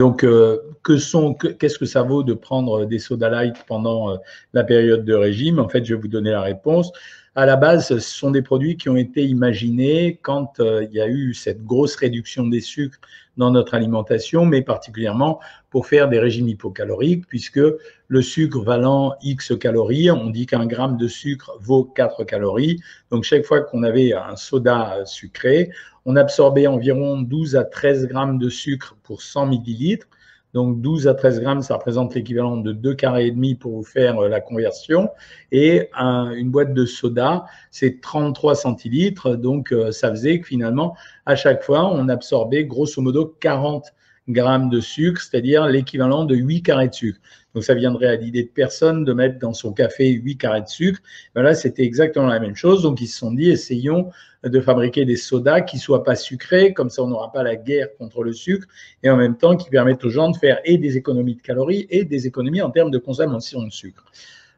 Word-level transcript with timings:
Donc, 0.00 0.24
euh, 0.24 0.58
qu'est-ce 0.84 1.78
que 1.78 1.86
ça 1.86 2.02
vaut 2.02 2.24
de 2.24 2.34
prendre 2.34 2.84
des 2.84 2.98
soda 2.98 3.28
light 3.28 3.54
pendant 3.68 4.10
euh, 4.10 4.16
la 4.52 4.64
période 4.64 5.04
de 5.04 5.14
régime? 5.14 5.60
En 5.60 5.68
fait, 5.68 5.84
je 5.84 5.94
vais 5.94 6.00
vous 6.00 6.08
donner 6.08 6.32
la 6.32 6.42
réponse. 6.42 6.90
À 7.36 7.46
la 7.46 7.54
base, 7.54 7.86
ce 7.86 8.00
sont 8.00 8.32
des 8.32 8.42
produits 8.42 8.76
qui 8.76 8.88
ont 8.88 8.96
été 8.96 9.24
imaginés 9.24 10.18
quand 10.20 10.58
euh, 10.58 10.84
il 10.90 10.96
y 10.96 11.00
a 11.00 11.06
eu 11.06 11.32
cette 11.32 11.64
grosse 11.64 11.94
réduction 11.94 12.48
des 12.48 12.60
sucres 12.60 12.98
dans 13.36 13.52
notre 13.52 13.74
alimentation, 13.74 14.44
mais 14.46 14.62
particulièrement 14.62 15.38
pour 15.70 15.86
faire 15.86 16.08
des 16.08 16.18
régimes 16.18 16.48
hypocaloriques, 16.48 17.28
puisque 17.28 17.60
le 18.08 18.22
sucre 18.22 18.64
valant 18.64 19.14
X 19.22 19.56
calories, 19.58 20.10
on 20.10 20.30
dit 20.30 20.46
qu'un 20.46 20.66
gramme 20.66 20.96
de 20.96 21.06
sucre 21.06 21.56
vaut 21.60 21.84
4 21.84 22.24
calories. 22.24 22.80
Donc, 23.10 23.22
chaque 23.22 23.44
fois 23.44 23.60
qu'on 23.60 23.84
avait 23.84 24.12
un 24.12 24.34
soda 24.34 25.04
sucré, 25.04 25.70
on 26.06 26.16
absorbait 26.16 26.66
environ 26.66 27.22
12 27.22 27.56
à 27.56 27.64
13 27.64 28.08
grammes 28.08 28.38
de 28.38 28.48
sucre 28.48 28.96
pour 29.02 29.22
100 29.22 29.46
millilitres. 29.46 30.06
Donc 30.52 30.80
12 30.80 31.08
à 31.08 31.14
13 31.14 31.40
grammes, 31.40 31.62
ça 31.62 31.74
représente 31.74 32.14
l'équivalent 32.14 32.56
de 32.56 32.72
2 32.72 32.94
carrés 32.94 33.26
et 33.26 33.30
demi 33.32 33.56
pour 33.56 33.72
vous 33.72 33.82
faire 33.82 34.18
euh, 34.20 34.28
la 34.28 34.40
conversion. 34.40 35.10
Et 35.50 35.90
une 35.98 36.50
boîte 36.50 36.72
de 36.74 36.86
soda, 36.86 37.44
c'est 37.72 38.00
33 38.00 38.54
centilitres. 38.54 39.36
Donc 39.36 39.72
euh, 39.72 39.90
ça 39.90 40.10
faisait 40.10 40.38
que 40.40 40.46
finalement, 40.46 40.96
à 41.26 41.34
chaque 41.34 41.64
fois, 41.64 41.92
on 41.92 42.08
absorbait 42.08 42.64
grosso 42.64 43.02
modo 43.02 43.34
40 43.40 43.92
grammes 44.28 44.70
de 44.70 44.80
sucre, 44.80 45.20
c'est-à-dire 45.20 45.66
l'équivalent 45.66 46.24
de 46.24 46.36
8 46.36 46.62
carrés 46.62 46.88
de 46.88 46.94
sucre. 46.94 47.20
Donc 47.54 47.64
ça 47.64 47.74
viendrait 47.74 48.08
à 48.08 48.16
l'idée 48.16 48.42
de 48.42 48.48
personne 48.48 49.04
de 49.04 49.12
mettre 49.12 49.38
dans 49.38 49.52
son 49.52 49.72
café 49.72 50.10
8 50.10 50.36
carrés 50.36 50.62
de 50.62 50.68
sucre. 50.68 51.00
Ben 51.34 51.42
là, 51.42 51.54
c'était 51.54 51.84
exactement 51.84 52.26
la 52.26 52.40
même 52.40 52.56
chose. 52.56 52.82
Donc 52.82 53.00
ils 53.00 53.06
se 53.06 53.18
sont 53.18 53.32
dit, 53.32 53.50
essayons 53.50 54.10
de 54.42 54.60
fabriquer 54.60 55.04
des 55.04 55.16
sodas 55.16 55.62
qui 55.62 55.78
soient 55.78 56.04
pas 56.04 56.16
sucrés, 56.16 56.74
comme 56.74 56.90
ça 56.90 57.02
on 57.02 57.08
n'aura 57.08 57.32
pas 57.32 57.42
la 57.42 57.56
guerre 57.56 57.88
contre 57.96 58.22
le 58.22 58.32
sucre, 58.32 58.66
et 59.02 59.08
en 59.08 59.16
même 59.16 59.36
temps 59.36 59.56
qui 59.56 59.70
permettent 59.70 60.04
aux 60.04 60.10
gens 60.10 60.30
de 60.30 60.36
faire 60.36 60.60
et 60.64 60.76
des 60.76 60.96
économies 60.96 61.36
de 61.36 61.42
calories 61.42 61.86
et 61.90 62.04
des 62.04 62.26
économies 62.26 62.60
en 62.60 62.70
termes 62.70 62.90
de 62.90 62.98
consommation 62.98 63.62
de 63.62 63.70
sucre. 63.70 64.04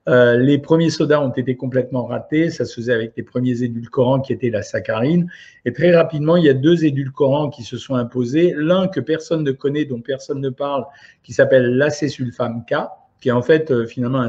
Euh, 0.09 0.37
les 0.37 0.59
premiers 0.59 0.91
sodas 0.91 1.21
ont 1.21 1.31
été 1.31 1.57
complètement 1.57 2.05
ratés. 2.05 2.51
Ça 2.51 2.65
se 2.65 2.75
faisait 2.75 2.93
avec 2.93 3.12
les 3.17 3.23
premiers 3.23 3.62
édulcorants 3.62 4.21
qui 4.21 4.33
étaient 4.33 4.51
la 4.51 4.63
saccharine. 4.63 5.29
Et 5.65 5.73
très 5.73 5.95
rapidement, 5.95 6.37
il 6.37 6.45
y 6.45 6.48
a 6.48 6.55
deux 6.55 6.85
édulcorants 6.85 7.51
qui 7.51 7.63
se 7.63 7.77
sont 7.77 7.95
imposés. 7.95 8.55
L'un 8.57 8.89
que 8.89 9.01
personne 9.01 9.43
ne 9.43 9.53
connaît, 9.53 9.85
dont 9.85 10.01
personne 10.01 10.41
ne 10.41 10.51
parle, 10.51 10.85
qui 11.23 11.33
s'appelle 11.33 11.77
l'acésulfame 11.77 12.65
K, 12.67 12.75
qui 13.21 13.31
est 13.31 13.33
en 13.33 13.43
fait 13.43 13.71
euh, 13.71 13.87
finalement 13.87 14.29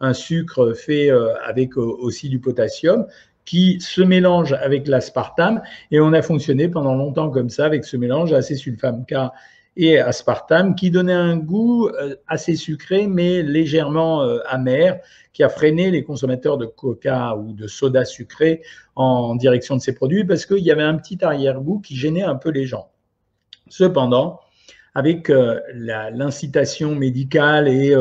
un, 0.00 0.12
sucre 0.12 0.72
fait 0.74 1.10
euh, 1.10 1.34
avec 1.44 1.76
aussi 1.76 2.28
du 2.28 2.38
potassium, 2.38 3.06
qui 3.44 3.80
se 3.80 4.02
mélange 4.02 4.52
avec 4.52 4.86
l'aspartame. 4.86 5.62
Et 5.90 6.00
on 6.00 6.12
a 6.12 6.22
fonctionné 6.22 6.68
pendant 6.68 6.94
longtemps 6.94 7.30
comme 7.30 7.48
ça 7.48 7.64
avec 7.64 7.84
ce 7.84 7.96
mélange 7.96 8.32
acésulfame 8.32 9.04
K 9.06 9.30
et 9.76 9.98
aspartame 9.98 10.74
qui 10.74 10.90
donnait 10.90 11.12
un 11.12 11.36
goût 11.36 11.88
euh, 11.88 12.16
assez 12.26 12.56
sucré 12.56 13.06
mais 13.06 13.42
légèrement 13.42 14.22
euh, 14.22 14.38
amer 14.46 15.00
qui 15.32 15.42
a 15.42 15.48
freiné 15.48 15.90
les 15.90 16.02
consommateurs 16.02 16.56
de 16.56 16.66
coca 16.66 17.36
ou 17.36 17.52
de 17.52 17.66
soda 17.66 18.04
sucré 18.04 18.62
en 18.94 19.34
direction 19.34 19.76
de 19.76 19.82
ces 19.82 19.94
produits 19.94 20.24
parce 20.24 20.46
qu'il 20.46 20.64
y 20.64 20.70
avait 20.70 20.82
un 20.82 20.96
petit 20.96 21.22
arrière-goût 21.22 21.80
qui 21.80 21.94
gênait 21.94 22.22
un 22.22 22.36
peu 22.36 22.48
les 22.50 22.64
gens. 22.64 22.88
Cependant, 23.68 24.40
avec 24.94 25.28
euh, 25.28 25.60
l'incitation 25.74 26.94
médicale 26.94 27.68
et 27.68 27.94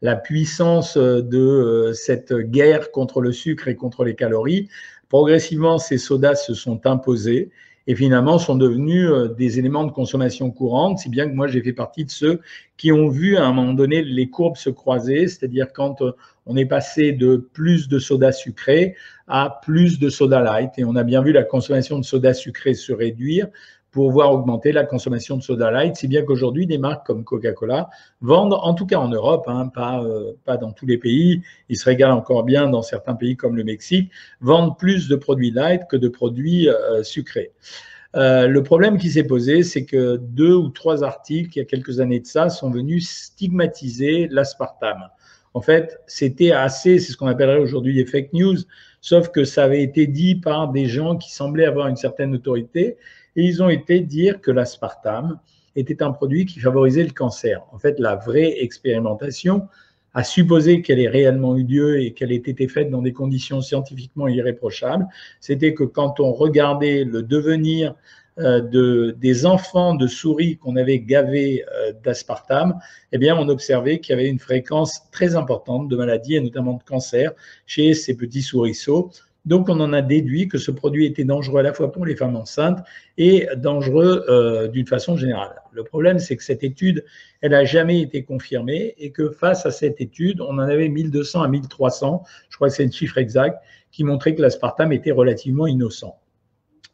la 0.00 0.16
puissance 0.16 0.96
de 0.96 1.92
cette 1.92 2.32
guerre 2.32 2.90
contre 2.90 3.20
le 3.20 3.32
sucre 3.32 3.68
et 3.68 3.76
contre 3.76 4.02
les 4.02 4.14
calories, 4.14 4.70
progressivement 5.10 5.76
ces 5.76 5.98
sodas 5.98 6.36
se 6.36 6.54
sont 6.54 6.86
imposés 6.86 7.50
et 7.88 7.96
finalement 7.96 8.38
sont 8.38 8.54
devenus 8.54 9.08
euh, 9.08 9.28
des 9.28 9.58
éléments 9.58 9.84
de 9.84 9.90
consommation 9.90 10.50
courante, 10.50 10.98
si 10.98 11.08
bien 11.08 11.26
que 11.26 11.34
moi 11.34 11.48
j'ai 11.48 11.62
fait 11.62 11.72
partie 11.72 12.04
de 12.04 12.10
ceux 12.10 12.40
qui 12.76 12.92
ont 12.92 13.08
vu 13.08 13.36
à 13.38 13.46
un 13.46 13.52
moment 13.52 13.72
donné 13.72 14.02
les 14.02 14.28
courbes 14.28 14.58
se 14.58 14.68
croiser, 14.68 15.26
c'est-à-dire 15.26 15.72
quand 15.72 16.02
euh, 16.02 16.12
on 16.44 16.56
est 16.56 16.66
passé 16.66 17.12
de 17.12 17.36
plus 17.36 17.88
de 17.88 17.98
soda 17.98 18.30
sucré 18.30 18.94
à 19.26 19.58
plus 19.62 19.98
de 19.98 20.10
soda 20.10 20.40
light, 20.42 20.72
et 20.76 20.84
on 20.84 20.96
a 20.96 21.02
bien 21.02 21.22
vu 21.22 21.32
la 21.32 21.44
consommation 21.44 21.98
de 21.98 22.04
soda 22.04 22.34
sucré 22.34 22.74
se 22.74 22.92
réduire 22.92 23.48
pour 23.98 24.12
voir 24.12 24.30
augmenter 24.30 24.70
la 24.70 24.84
consommation 24.84 25.36
de 25.36 25.42
soda 25.42 25.72
light, 25.72 25.96
si 25.96 26.06
bien 26.06 26.22
qu'aujourd'hui, 26.22 26.68
des 26.68 26.78
marques 26.78 27.04
comme 27.04 27.24
Coca-Cola 27.24 27.90
vendent, 28.20 28.54
en 28.54 28.72
tout 28.72 28.86
cas 28.86 28.98
en 28.98 29.08
Europe, 29.08 29.46
hein, 29.48 29.72
pas, 29.74 30.04
euh, 30.04 30.34
pas 30.44 30.56
dans 30.56 30.70
tous 30.70 30.86
les 30.86 30.98
pays, 30.98 31.42
ils 31.68 31.76
se 31.76 31.84
régalent 31.84 32.16
encore 32.16 32.44
bien 32.44 32.68
dans 32.68 32.82
certains 32.82 33.16
pays 33.16 33.36
comme 33.36 33.56
le 33.56 33.64
Mexique, 33.64 34.12
vendent 34.40 34.78
plus 34.78 35.08
de 35.08 35.16
produits 35.16 35.50
light 35.50 35.82
que 35.90 35.96
de 35.96 36.06
produits 36.06 36.68
euh, 36.68 37.02
sucrés. 37.02 37.50
Euh, 38.14 38.46
le 38.46 38.62
problème 38.62 38.98
qui 38.98 39.10
s'est 39.10 39.24
posé, 39.24 39.64
c'est 39.64 39.84
que 39.84 40.16
deux 40.16 40.54
ou 40.54 40.68
trois 40.68 41.02
articles, 41.02 41.50
il 41.56 41.58
y 41.58 41.62
a 41.62 41.64
quelques 41.64 41.98
années 41.98 42.20
de 42.20 42.26
ça, 42.26 42.50
sont 42.50 42.70
venus 42.70 43.10
stigmatiser 43.10 44.28
l'aspartame. 44.30 45.08
En 45.54 45.60
fait, 45.60 45.98
c'était 46.06 46.52
assez, 46.52 47.00
c'est 47.00 47.10
ce 47.10 47.16
qu'on 47.16 47.26
appellerait 47.26 47.58
aujourd'hui 47.58 47.96
des 47.96 48.06
fake 48.06 48.32
news, 48.32 48.58
sauf 49.00 49.30
que 49.30 49.42
ça 49.42 49.64
avait 49.64 49.82
été 49.82 50.06
dit 50.06 50.36
par 50.36 50.70
des 50.70 50.86
gens 50.86 51.16
qui 51.16 51.32
semblaient 51.32 51.66
avoir 51.66 51.88
une 51.88 51.96
certaine 51.96 52.32
autorité 52.32 52.96
ils 53.44 53.62
ont 53.62 53.68
été 53.68 54.00
dire 54.00 54.40
que 54.40 54.50
l'aspartame 54.50 55.38
était 55.76 56.02
un 56.02 56.12
produit 56.12 56.46
qui 56.46 56.60
favorisait 56.60 57.04
le 57.04 57.12
cancer. 57.12 57.62
En 57.72 57.78
fait, 57.78 57.98
la 57.98 58.16
vraie 58.16 58.62
expérimentation 58.62 59.68
a 60.14 60.24
supposé 60.24 60.82
qu'elle 60.82 60.98
ait 60.98 61.08
réellement 61.08 61.56
eu 61.56 61.64
lieu 61.64 62.00
et 62.00 62.12
qu'elle 62.12 62.32
ait 62.32 62.36
été 62.36 62.66
faite 62.66 62.90
dans 62.90 63.02
des 63.02 63.12
conditions 63.12 63.60
scientifiquement 63.60 64.26
irréprochables, 64.26 65.06
c'était 65.40 65.74
que 65.74 65.84
quand 65.84 66.18
on 66.18 66.32
regardait 66.32 67.04
le 67.04 67.22
devenir 67.22 67.94
euh, 68.38 68.60
de, 68.60 69.16
des 69.18 69.46
enfants 69.46 69.94
de 69.94 70.06
souris 70.06 70.56
qu'on 70.56 70.76
avait 70.76 71.00
gavés 71.00 71.64
euh, 71.72 71.92
d'aspartame, 72.04 72.78
eh 73.12 73.18
bien, 73.18 73.36
on 73.36 73.48
observait 73.48 73.98
qu'il 74.00 74.16
y 74.16 74.18
avait 74.18 74.28
une 74.28 74.38
fréquence 74.38 75.10
très 75.10 75.34
importante 75.34 75.88
de 75.88 75.96
maladies 75.96 76.36
et 76.36 76.40
notamment 76.40 76.74
de 76.74 76.82
cancer 76.82 77.32
chez 77.66 77.94
ces 77.94 78.16
petits 78.16 78.42
souriceaux. 78.42 79.10
Donc, 79.44 79.68
on 79.68 79.80
en 79.80 79.92
a 79.92 80.02
déduit 80.02 80.48
que 80.48 80.58
ce 80.58 80.70
produit 80.70 81.06
était 81.06 81.24
dangereux 81.24 81.60
à 81.60 81.62
la 81.62 81.72
fois 81.72 81.90
pour 81.90 82.04
les 82.04 82.16
femmes 82.16 82.36
enceintes 82.36 82.80
et 83.16 83.48
dangereux 83.56 84.24
euh, 84.28 84.68
d'une 84.68 84.86
façon 84.86 85.16
générale. 85.16 85.62
Le 85.72 85.84
problème, 85.84 86.18
c'est 86.18 86.36
que 86.36 86.44
cette 86.44 86.64
étude, 86.64 87.04
elle 87.40 87.52
n'a 87.52 87.64
jamais 87.64 88.00
été 88.00 88.24
confirmée 88.24 88.94
et 88.98 89.10
que 89.10 89.30
face 89.30 89.64
à 89.64 89.70
cette 89.70 90.00
étude, 90.00 90.40
on 90.40 90.58
en 90.58 90.58
avait 90.58 90.88
1200 90.88 91.42
à 91.42 91.48
1300, 91.48 92.24
je 92.50 92.56
crois 92.56 92.68
que 92.68 92.74
c'est 92.74 92.84
le 92.84 92.90
chiffre 92.90 93.16
exact, 93.16 93.62
qui 93.90 94.04
montrait 94.04 94.34
que 94.34 94.42
l'aspartame 94.42 94.92
était 94.92 95.12
relativement 95.12 95.66
innocent. 95.66 96.18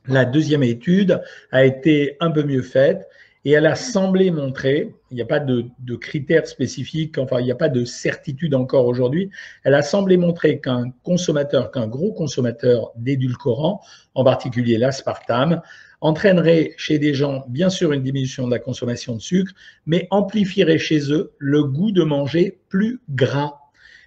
La 0.07 0.25
deuxième 0.25 0.63
étude 0.63 1.23
a 1.51 1.65
été 1.65 2.17
un 2.21 2.31
peu 2.31 2.43
mieux 2.43 2.63
faite 2.63 3.09
et 3.45 3.53
elle 3.53 3.67
a 3.67 3.75
semblé 3.75 4.31
montrer, 4.31 4.95
il 5.11 5.17
n'y 5.17 5.23
a 5.23 5.27
pas 5.27 5.41
de, 5.41 5.71
critères 5.97 6.47
spécifiques, 6.47 7.19
enfin 7.19 7.41
il 7.41 7.45
n'y 7.45 7.53
a 7.53 7.57
pas 7.57 7.69
de 7.69 7.85
certitude 7.85 8.55
encore 8.55 8.87
aujourd'hui, 8.87 9.31
elle 9.65 9.75
a 9.75 9.83
semblé 9.83 10.17
montrer 10.17 10.61
qu'un 10.61 10.91
consommateur, 11.03 11.71
qu'un 11.71 11.87
gros 11.87 12.13
consommateur 12.13 12.93
d'édulcorants, 12.97 13.83
en 14.15 14.25
particulier 14.25 14.79
l'aspartame, 14.79 15.61
entraînerait 16.01 16.75
chez 16.77 16.99
des 16.99 17.15
gens, 17.15 17.45
bien 17.49 17.71
sûr, 17.71 17.93
une 17.93 18.03
diminution 18.03 18.47
de 18.47 18.51
la 18.51 18.59
consommation 18.59 19.15
de 19.15 19.21
sucre, 19.21 19.53
mais 19.87 20.07
amplifierait 20.11 20.79
chez 20.79 21.13
eux 21.13 21.33
le 21.39 21.65
goût 21.65 21.93
de 21.93 22.03
manger 22.03 22.59
plus 22.69 23.01
gras. 23.11 23.59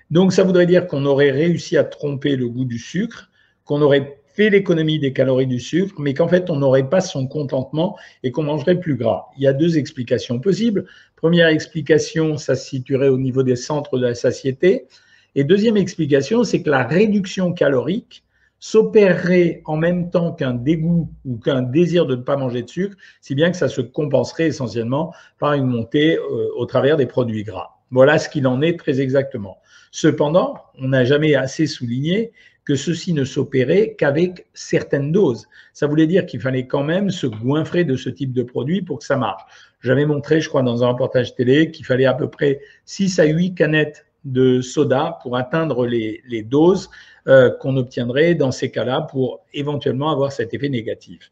Donc 0.10 0.34
ça 0.34 0.44
voudrait 0.44 0.68
dire 0.68 0.88
qu'on 0.88 1.06
aurait 1.06 1.32
réussi 1.32 1.78
à 1.78 1.84
tromper 1.84 2.36
le 2.36 2.50
goût 2.50 2.66
du 2.66 2.80
sucre, 2.80 3.30
qu'on 3.66 3.82
aurait 3.82 4.20
fait 4.38 4.52
l'économie 4.52 5.00
des 5.00 5.14
calories 5.14 5.48
du 5.48 5.60
sucre, 5.60 5.96
mais 5.98 6.14
qu'en 6.14 6.28
fait, 6.28 6.52
on 6.52 6.58
n'aurait 6.58 6.88
pas 6.88 7.02
son 7.02 7.28
contentement 7.28 7.98
et 8.22 8.32
qu'on 8.32 8.44
mangerait 8.44 8.80
plus 8.80 8.96
gras. 8.96 9.26
Il 9.36 9.42
y 9.42 9.48
a 9.48 9.54
deux 9.54 9.80
explications 9.80 10.40
possibles. 10.40 10.86
Première 11.16 11.48
explication, 11.48 12.38
ça 12.38 12.54
se 12.54 12.70
situerait 12.70 13.08
au 13.08 13.18
niveau 13.18 13.42
des 13.42 13.56
centres 13.56 13.98
de 13.98 14.06
la 14.06 14.14
satiété. 14.14 14.86
Et 15.34 15.44
deuxième 15.44 15.76
explication, 15.76 16.44
c'est 16.44 16.62
que 16.62 16.70
la 16.70 16.84
réduction 16.84 17.52
calorique 17.52 18.24
s'opérerait 18.60 19.64
en 19.66 19.76
même 19.76 20.12
temps 20.12 20.34
qu'un 20.34 20.54
dégoût 20.54 21.10
ou 21.26 21.38
qu'un 21.38 21.64
désir 21.64 22.06
de 22.06 22.16
ne 22.16 22.22
pas 22.22 22.38
manger 22.38 22.62
de 22.62 22.70
sucre, 22.70 22.96
si 23.22 23.34
bien 23.34 23.50
que 23.50 23.58
ça 23.58 23.70
se 23.70 23.82
compenserait 23.82 24.48
essentiellement 24.48 25.16
par 25.40 25.54
une 25.54 25.66
montée 25.66 26.16
euh, 26.16 26.50
au 26.56 26.68
travers 26.68 26.96
des 26.96 27.08
produits 27.08 27.44
gras. 27.44 27.80
Voilà 27.90 28.20
ce 28.20 28.30
qu'il 28.30 28.46
en 28.46 28.62
est 28.62 28.78
très 28.78 29.02
exactement. 29.02 29.58
Cependant, 29.92 30.58
on 30.78 30.90
n'a 30.90 31.06
jamais 31.06 31.34
assez 31.34 31.66
souligné 31.66 32.34
que 32.68 32.76
ceci 32.76 33.14
ne 33.14 33.24
s'opérait 33.24 33.96
qu'avec 33.98 34.46
certaines 34.54 35.14
doses. 35.14 35.48
Ça 35.72 35.88
voulait 35.88 36.06
dire 36.06 36.26
qu'il 36.26 36.42
fallait 36.42 36.68
quand 36.68 36.84
même 36.84 37.12
se 37.12 37.26
goinfrer 37.26 37.86
de 37.86 37.96
ce 37.96 38.10
type 38.10 38.34
de 38.34 38.44
produit 38.44 38.82
pour 38.82 39.00
que 39.00 39.06
ça 39.06 39.16
marche. 39.16 39.44
J'avais 39.80 40.06
montré, 40.06 40.42
je 40.42 40.50
crois, 40.50 40.64
dans 40.64 40.84
un 40.84 40.90
reportage 40.90 41.34
télé 41.34 41.72
qu'il 41.72 41.86
fallait 41.86 42.06
à 42.06 42.14
peu 42.14 42.30
près 42.30 42.60
6 42.84 43.20
à 43.20 43.26
8 43.26 43.56
canettes 43.56 44.06
de 44.26 44.60
soda 44.60 45.18
pour 45.24 45.38
atteindre 45.38 45.88
les, 45.88 46.44
doses 46.44 46.90
euh, 47.30 47.52
qu'on 47.52 47.78
obtiendrait 47.78 48.36
dans 48.36 48.52
ces 48.52 48.70
cas-là 48.70 49.08
pour 49.10 49.46
éventuellement 49.54 50.12
avoir 50.12 50.34
cet 50.34 50.54
effet 50.54 50.68
négatif. 50.68 51.32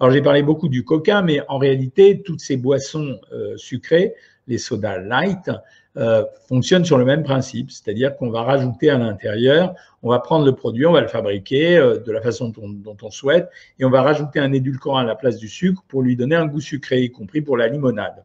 Alors 0.00 0.12
j'ai 0.12 0.20
parlé 0.20 0.42
beaucoup 0.42 0.68
du 0.68 0.84
coca, 0.84 1.22
mais 1.22 1.40
en 1.48 1.56
réalité, 1.56 2.20
toutes 2.22 2.40
ces 2.40 2.58
boissons 2.58 3.18
euh, 3.32 3.56
sucrées, 3.56 4.12
les 4.48 4.58
sodas 4.58 4.98
light, 4.98 5.50
euh, 5.96 6.24
fonctionne 6.48 6.84
sur 6.84 6.98
le 6.98 7.04
même 7.04 7.22
principe, 7.22 7.70
c'est-à-dire 7.70 8.16
qu'on 8.16 8.28
va 8.28 8.42
rajouter 8.42 8.90
à 8.90 8.98
l'intérieur, 8.98 9.76
on 10.02 10.10
va 10.10 10.18
prendre 10.18 10.44
le 10.44 10.52
produit, 10.52 10.84
on 10.86 10.92
va 10.92 11.00
le 11.00 11.06
fabriquer 11.06 11.76
euh, 11.76 11.98
de 11.98 12.10
la 12.10 12.20
façon 12.20 12.48
dont, 12.48 12.96
on 13.00 13.10
souhaite, 13.12 13.48
et 13.78 13.84
on 13.84 13.90
va 13.90 14.02
rajouter 14.02 14.40
un 14.40 14.52
édulcorant 14.52 14.98
à 14.98 15.04
la 15.04 15.14
place 15.14 15.36
du 15.36 15.48
sucre 15.48 15.84
pour 15.86 16.02
lui 16.02 16.16
donner 16.16 16.34
un 16.34 16.46
goût 16.46 16.60
sucré, 16.60 17.02
y 17.02 17.12
compris 17.12 17.42
pour 17.42 17.56
la 17.56 17.68
limonade. 17.68 18.24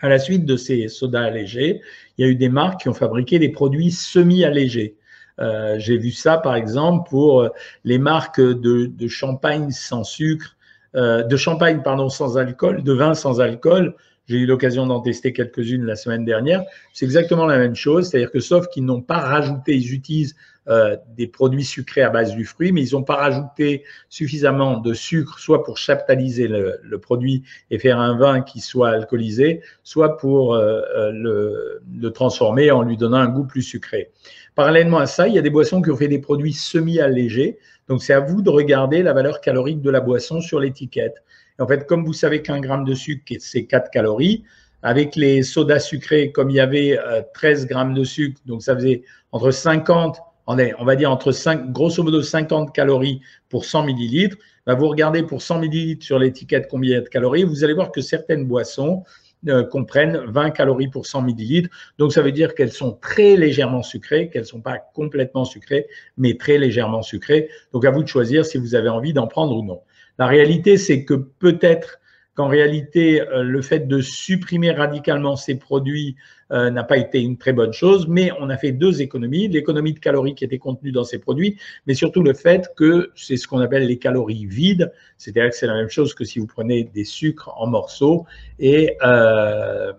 À 0.00 0.08
la 0.08 0.20
suite 0.20 0.44
de 0.44 0.56
ces 0.56 0.86
sodas 0.86 1.24
allégés, 1.24 1.82
il 2.16 2.24
y 2.24 2.28
a 2.28 2.30
eu 2.30 2.36
des 2.36 2.48
marques 2.48 2.82
qui 2.82 2.88
ont 2.88 2.94
fabriqué 2.94 3.40
des 3.40 3.48
produits 3.48 3.90
semi-allégés. 3.90 4.96
Euh, 5.40 5.80
J'ai 5.80 5.98
vu 5.98 6.12
ça, 6.12 6.38
par 6.38 6.54
exemple, 6.54 7.08
pour 7.10 7.48
les 7.82 7.98
marques 7.98 8.40
de, 8.40 9.08
champagne 9.08 9.72
sans 9.72 10.04
sucre, 10.04 10.56
de 10.94 11.36
champagne 11.36 11.82
pardon 11.82 12.08
sans 12.08 12.38
alcool, 12.38 12.84
de 12.84 12.92
vin 12.92 13.14
sans 13.14 13.40
alcool. 13.40 13.96
J'ai 14.28 14.36
eu 14.36 14.46
l'occasion 14.46 14.86
d'en 14.86 15.00
tester 15.00 15.32
quelques-unes 15.32 15.84
la 15.84 15.96
semaine 15.96 16.24
dernière. 16.24 16.64
C'est 16.92 17.06
exactement 17.06 17.46
la 17.46 17.58
même 17.58 17.74
chose, 17.74 18.08
c'est-à-dire 18.08 18.30
que 18.30 18.40
sauf 18.40 18.68
qu'ils 18.68 18.84
n'ont 18.84 19.00
pas 19.00 19.18
rajouté, 19.18 19.74
ils 19.74 19.94
utilisent 19.94 20.36
euh, 20.68 20.98
des 21.16 21.26
produits 21.26 21.64
sucrés 21.64 22.02
à 22.02 22.10
base 22.10 22.34
du 22.34 22.44
fruit, 22.44 22.72
mais 22.72 22.86
ils 22.86 22.92
n'ont 22.92 23.02
pas 23.02 23.16
rajouté 23.16 23.84
suffisamment 24.10 24.76
de 24.76 24.92
sucre, 24.92 25.38
soit 25.38 25.64
pour 25.64 25.78
chaptaliser 25.78 26.46
le, 26.46 26.98
produit 26.98 27.42
et 27.70 27.78
faire 27.78 27.98
un 27.98 28.18
vin 28.18 28.42
qui 28.42 28.60
soit 28.60 28.90
alcoolisé, 28.90 29.62
soit 29.82 30.18
pour 30.18 30.54
euh, 30.54 30.82
euh, 30.94 31.80
le, 31.90 32.10
transformer 32.10 32.70
en 32.70 32.82
lui 32.82 32.98
donnant 32.98 33.16
un 33.16 33.28
goût 33.28 33.46
plus 33.46 33.62
sucré. 33.62 34.10
Parallèlement 34.54 34.98
à 34.98 35.06
ça, 35.06 35.26
il 35.26 35.34
y 35.34 35.38
a 35.38 35.42
des 35.42 35.48
boissons 35.48 35.80
qui 35.80 35.90
ont 35.90 35.96
fait 35.96 36.08
des 36.08 36.18
produits 36.18 36.52
semi-allégés. 36.52 37.58
Donc, 37.88 38.02
c'est 38.02 38.12
à 38.12 38.20
vous 38.20 38.42
de 38.42 38.50
regarder 38.50 39.02
la 39.02 39.14
valeur 39.14 39.40
calorique 39.40 39.80
de 39.80 39.88
la 39.88 40.00
boisson 40.00 40.42
sur 40.42 40.60
l'étiquette. 40.60 41.22
En 41.58 41.66
fait, 41.66 41.86
comme 41.86 42.04
vous 42.04 42.12
savez 42.12 42.42
qu'un 42.42 42.60
gramme 42.60 42.84
de 42.84 42.94
sucre, 42.94 43.34
c'est 43.38 43.64
4 43.64 43.90
calories, 43.90 44.44
avec 44.82 45.16
les 45.16 45.42
sodas 45.42 45.80
sucrés, 45.80 46.30
comme 46.30 46.50
il 46.50 46.56
y 46.56 46.60
avait 46.60 46.98
13 47.34 47.66
grammes 47.66 47.94
de 47.94 48.04
sucre, 48.04 48.40
donc 48.46 48.62
ça 48.62 48.74
faisait 48.76 49.02
entre 49.32 49.50
50 49.50 50.20
on, 50.48 50.58
est, 50.58 50.72
on 50.78 50.84
va 50.84 50.96
dire 50.96 51.10
entre 51.12 51.30
5, 51.30 51.72
grosso 51.72 52.02
modo 52.02 52.22
50 52.22 52.74
calories 52.74 53.20
pour 53.50 53.66
100 53.66 53.84
millilitres. 53.84 54.36
Bah, 54.66 54.74
vous 54.74 54.88
regardez 54.88 55.22
pour 55.22 55.42
100 55.42 55.60
millilitres 55.60 56.04
sur 56.04 56.18
l'étiquette 56.18 56.68
combien 56.70 56.90
il 56.90 56.94
y 56.94 56.96
a 56.96 57.02
de 57.02 57.08
calories, 57.08 57.44
vous 57.44 57.64
allez 57.64 57.74
voir 57.74 57.92
que 57.92 58.00
certaines 58.00 58.46
boissons 58.46 59.04
euh, 59.46 59.62
comprennent 59.62 60.16
20 60.26 60.50
calories 60.50 60.88
pour 60.88 61.06
100 61.06 61.22
millilitres. 61.22 61.68
Donc 61.98 62.14
ça 62.14 62.22
veut 62.22 62.32
dire 62.32 62.54
qu'elles 62.54 62.72
sont 62.72 62.92
très 62.92 63.36
légèrement 63.36 63.82
sucrées, 63.82 64.30
qu'elles 64.30 64.42
ne 64.42 64.46
sont 64.46 64.62
pas 64.62 64.78
complètement 64.78 65.44
sucrées, 65.44 65.86
mais 66.16 66.38
très 66.38 66.56
légèrement 66.56 67.02
sucrées. 67.02 67.50
Donc 67.74 67.84
à 67.84 67.90
vous 67.90 68.02
de 68.02 68.08
choisir 68.08 68.46
si 68.46 68.56
vous 68.56 68.74
avez 68.74 68.88
envie 68.88 69.12
d'en 69.12 69.26
prendre 69.26 69.54
ou 69.54 69.62
non. 69.62 69.82
La 70.18 70.26
réalité, 70.26 70.76
c'est 70.78 71.04
que 71.04 71.14
peut-être 71.14 72.00
qu'en 72.38 72.46
réalité, 72.46 73.20
euh, 73.20 73.42
le 73.42 73.62
fait 73.62 73.88
de 73.88 74.00
supprimer 74.00 74.70
radicalement 74.70 75.34
ces 75.34 75.56
produits 75.56 76.14
euh, 76.52 76.70
n'a 76.70 76.84
pas 76.84 76.96
été 76.96 77.20
une 77.20 77.36
très 77.36 77.52
bonne 77.52 77.72
chose, 77.72 78.06
mais 78.08 78.30
on 78.38 78.48
a 78.48 78.56
fait 78.56 78.70
deux 78.70 79.02
économies, 79.02 79.48
l'économie 79.48 79.92
de 79.92 79.98
calories 79.98 80.36
qui 80.36 80.44
était 80.44 80.58
contenue 80.58 80.92
dans 80.92 81.02
ces 81.02 81.18
produits, 81.18 81.58
mais 81.88 81.94
surtout 81.94 82.22
le 82.22 82.34
fait 82.34 82.70
que 82.76 83.10
c'est 83.16 83.36
ce 83.36 83.48
qu'on 83.48 83.58
appelle 83.58 83.86
les 83.88 83.98
calories 83.98 84.46
vides, 84.46 84.92
c'est-à-dire 85.16 85.50
que 85.50 85.56
c'est 85.56 85.66
la 85.66 85.74
même 85.74 85.88
chose 85.88 86.14
que 86.14 86.22
si 86.24 86.38
vous 86.38 86.46
prenez 86.46 86.84
des 86.84 87.02
sucres 87.02 87.52
en 87.56 87.66
morceaux 87.66 88.24
et, 88.60 88.96
euh, 89.02 89.92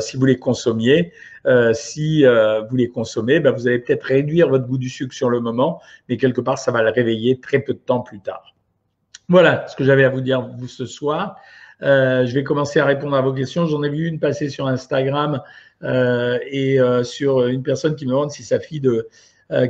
si 0.00 0.16
vous 0.16 0.24
les 0.24 0.38
consommiez, 0.38 1.12
si 1.74 2.24
vous 2.24 2.76
les 2.76 2.88
consommez, 2.88 3.40
ben 3.40 3.52
vous 3.52 3.68
allez 3.68 3.78
peut-être 3.78 4.04
réduire 4.04 4.48
votre 4.48 4.66
goût 4.66 4.78
du 4.78 4.88
sucre 4.88 5.14
sur 5.14 5.28
le 5.28 5.40
moment, 5.40 5.80
mais 6.08 6.16
quelque 6.16 6.40
part, 6.40 6.58
ça 6.58 6.72
va 6.72 6.82
le 6.82 6.90
réveiller 6.90 7.38
très 7.40 7.60
peu 7.60 7.74
de 7.74 7.78
temps 7.78 8.00
plus 8.00 8.20
tard. 8.20 8.55
Voilà 9.28 9.66
ce 9.66 9.74
que 9.74 9.82
j'avais 9.82 10.04
à 10.04 10.08
vous 10.08 10.20
dire 10.20 10.48
ce 10.68 10.86
soir. 10.86 11.36
Euh, 11.82 12.26
je 12.26 12.34
vais 12.34 12.44
commencer 12.44 12.78
à 12.78 12.84
répondre 12.84 13.16
à 13.16 13.20
vos 13.20 13.32
questions. 13.32 13.66
J'en 13.66 13.82
ai 13.82 13.88
vu 13.88 14.06
une 14.06 14.20
passer 14.20 14.48
sur 14.48 14.68
Instagram 14.68 15.40
euh, 15.82 16.38
et 16.48 16.80
euh, 16.80 17.02
sur 17.02 17.46
une 17.46 17.62
personne 17.62 17.96
qui 17.96 18.06
me 18.06 18.10
demande 18.10 18.30
si 18.30 18.44
sa 18.44 18.60
fille 18.60 18.82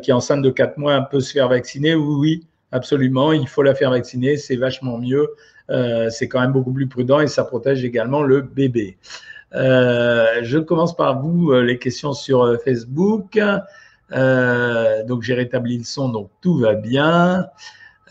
qui 0.03 0.11
est 0.11 0.15
enceinte 0.15 0.41
de 0.41 0.51
4 0.51 0.79
mois 0.79 1.01
peut 1.03 1.21
se 1.21 1.33
faire 1.33 1.49
vacciner. 1.49 1.95
Oui, 1.95 2.15
oui, 2.19 2.47
absolument. 2.73 3.33
Il 3.33 3.49
faut 3.49 3.63
la 3.63 3.75
faire 3.75 3.91
vacciner. 3.91 4.37
C'est 4.37 4.57
vachement 4.57 4.99
mieux. 4.99 5.35
C'est 6.11 6.29
quand 6.29 6.41
même 6.41 6.53
beaucoup 6.53 6.73
plus 6.73 6.87
prudent 6.87 7.21
et 7.21 7.27
ça 7.27 7.45
protège 7.45 7.85
également 7.85 8.23
le 8.23 8.43
bébé. 8.43 8.99
je 9.53 10.59
commence 10.59 10.97
par 10.97 11.21
vous, 11.21 11.53
les 11.61 11.79
questions 11.79 12.13
sur 12.13 12.59
Facebook. 12.63 13.39
donc 14.11 15.23
j'ai 15.23 15.35
rétabli 15.35 15.79
le 15.79 15.85
son, 15.85 16.09
donc 16.09 16.31
tout 16.41 16.59
va 16.59 16.75
bien. 16.75 17.47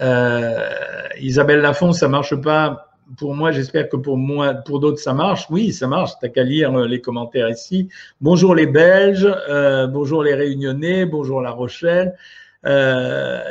Euh, 0.02 1.08
Isabelle 1.20 1.62
Lafont, 1.62 1.94
ça 1.94 2.08
marche 2.08 2.36
pas. 2.36 2.92
Pour 3.18 3.36
moi, 3.36 3.52
j'espère 3.52 3.88
que 3.88 3.98
pour 3.98 4.18
moi, 4.18 4.54
pour 4.54 4.80
d'autres, 4.80 5.00
ça 5.00 5.14
marche. 5.14 5.48
Oui, 5.50 5.72
ça 5.72 5.88
marche. 5.88 6.12
T'as 6.20 6.30
qu'à 6.30 6.44
lire 6.44 6.76
euh, 6.76 6.88
les 6.88 7.02
commentaires 7.02 7.50
ici. 7.50 7.88
Bonjour 8.20 8.56
les 8.56 8.66
Belges, 8.66 9.28
euh, 9.50 9.88
bonjour 9.88 10.24
les 10.24 10.34
Réunionnais, 10.34 11.06
bonjour 11.06 11.42
La 11.42 11.52
Rochelle. 11.52 12.16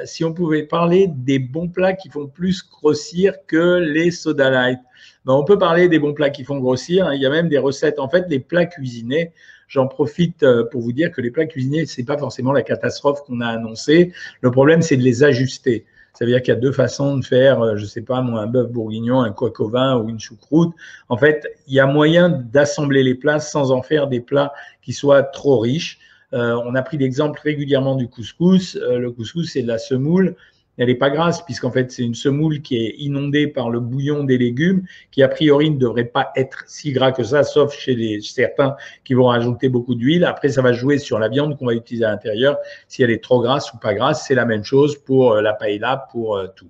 Si 0.04 0.24
on 0.24 0.34
pouvait 0.34 0.64
parler 0.64 1.06
des 1.08 1.38
bons 1.38 1.68
plats 1.68 1.92
qui 1.92 2.08
font 2.08 2.26
plus 2.26 2.62
grossir 2.68 3.34
que 3.46 3.78
les 3.78 4.10
soda 4.10 4.50
light. 4.50 4.80
Ben, 5.24 5.34
on 5.34 5.44
peut 5.44 5.56
parler 5.56 5.88
des 5.88 6.00
bons 6.00 6.14
plats 6.14 6.30
qui 6.30 6.42
font 6.42 6.58
grossir. 6.58 7.06
Hein. 7.06 7.14
Il 7.14 7.22
y 7.22 7.26
a 7.26 7.30
même 7.30 7.48
des 7.48 7.58
recettes. 7.58 8.00
En 8.00 8.08
fait, 8.08 8.26
les 8.28 8.40
plats 8.40 8.66
cuisinés, 8.66 9.32
j'en 9.68 9.86
profite 9.86 10.44
pour 10.72 10.80
vous 10.80 10.92
dire 10.92 11.12
que 11.12 11.20
les 11.20 11.30
plats 11.30 11.46
cuisinés, 11.46 11.86
c'est 11.86 12.02
pas 12.02 12.18
forcément 12.18 12.50
la 12.50 12.62
catastrophe 12.62 13.22
qu'on 13.22 13.40
a 13.40 13.46
annoncée. 13.46 14.12
Le 14.40 14.50
problème, 14.50 14.82
c'est 14.82 14.96
de 14.96 15.02
les 15.02 15.22
ajuster. 15.22 15.86
Ça 16.14 16.24
veut 16.24 16.30
dire 16.30 16.40
qu'il 16.42 16.54
y 16.54 16.56
a 16.56 16.60
deux 16.60 16.72
façons 16.72 17.16
de 17.16 17.24
faire, 17.24 17.60
euh, 17.60 17.76
je 17.76 17.84
sais 17.84 18.02
pas 18.02 18.22
moi, 18.22 18.40
un 18.40 18.46
bœuf 18.46 18.70
bourguignon, 18.70 19.20
un 19.20 19.32
coq 19.32 19.58
au 19.58 19.68
vin 19.68 19.98
ou 19.98 20.08
une 20.08 20.20
choucroute. 20.20 20.72
En 21.08 21.16
fait, 21.16 21.44
il 21.66 21.74
y 21.74 21.80
a 21.80 21.86
moyen 21.86 22.28
d'assembler 22.28 23.02
les 23.02 23.16
plats 23.16 23.40
sans 23.40 23.72
en 23.72 23.82
faire 23.82 24.06
des 24.06 24.20
plats 24.20 24.52
qui 24.80 24.92
soient 24.92 25.24
trop 25.24 25.58
riches. 25.58 25.98
Euh, 26.32 26.56
on 26.64 26.76
a 26.76 26.82
pris 26.82 26.98
l'exemple 26.98 27.40
régulièrement 27.42 27.96
du 27.96 28.08
couscous. 28.08 28.76
Euh, 28.76 28.98
le 28.98 29.10
couscous, 29.10 29.52
c'est 29.52 29.62
de 29.62 29.68
la 29.68 29.78
semoule 29.78 30.36
elle 30.78 30.88
n'est 30.88 30.94
pas 30.94 31.10
grasse, 31.10 31.42
puisqu'en 31.42 31.70
fait, 31.70 31.92
c'est 31.92 32.02
une 32.02 32.14
semoule 32.14 32.60
qui 32.62 32.76
est 32.76 32.94
inondée 32.98 33.46
par 33.46 33.70
le 33.70 33.80
bouillon 33.80 34.24
des 34.24 34.38
légumes, 34.38 34.84
qui 35.10 35.22
a 35.22 35.28
priori 35.28 35.70
ne 35.70 35.78
devrait 35.78 36.04
pas 36.04 36.32
être 36.36 36.64
si 36.66 36.92
gras 36.92 37.12
que 37.12 37.22
ça, 37.22 37.44
sauf 37.44 37.72
chez 37.74 37.94
les, 37.94 38.20
certains 38.20 38.76
qui 39.04 39.14
vont 39.14 39.26
rajouter 39.26 39.68
beaucoup 39.68 39.94
d'huile. 39.94 40.24
Après, 40.24 40.48
ça 40.48 40.62
va 40.62 40.72
jouer 40.72 40.98
sur 40.98 41.18
la 41.18 41.28
viande 41.28 41.56
qu'on 41.58 41.66
va 41.66 41.74
utiliser 41.74 42.04
à 42.04 42.10
l'intérieur, 42.10 42.58
si 42.88 43.02
elle 43.02 43.10
est 43.10 43.22
trop 43.22 43.40
grasse 43.40 43.72
ou 43.72 43.78
pas 43.78 43.94
grasse. 43.94 44.26
C'est 44.26 44.34
la 44.34 44.46
même 44.46 44.64
chose 44.64 44.96
pour 44.96 45.34
euh, 45.34 45.42
la 45.42 45.52
paella, 45.52 46.08
pour 46.10 46.36
euh, 46.36 46.46
tout. 46.56 46.68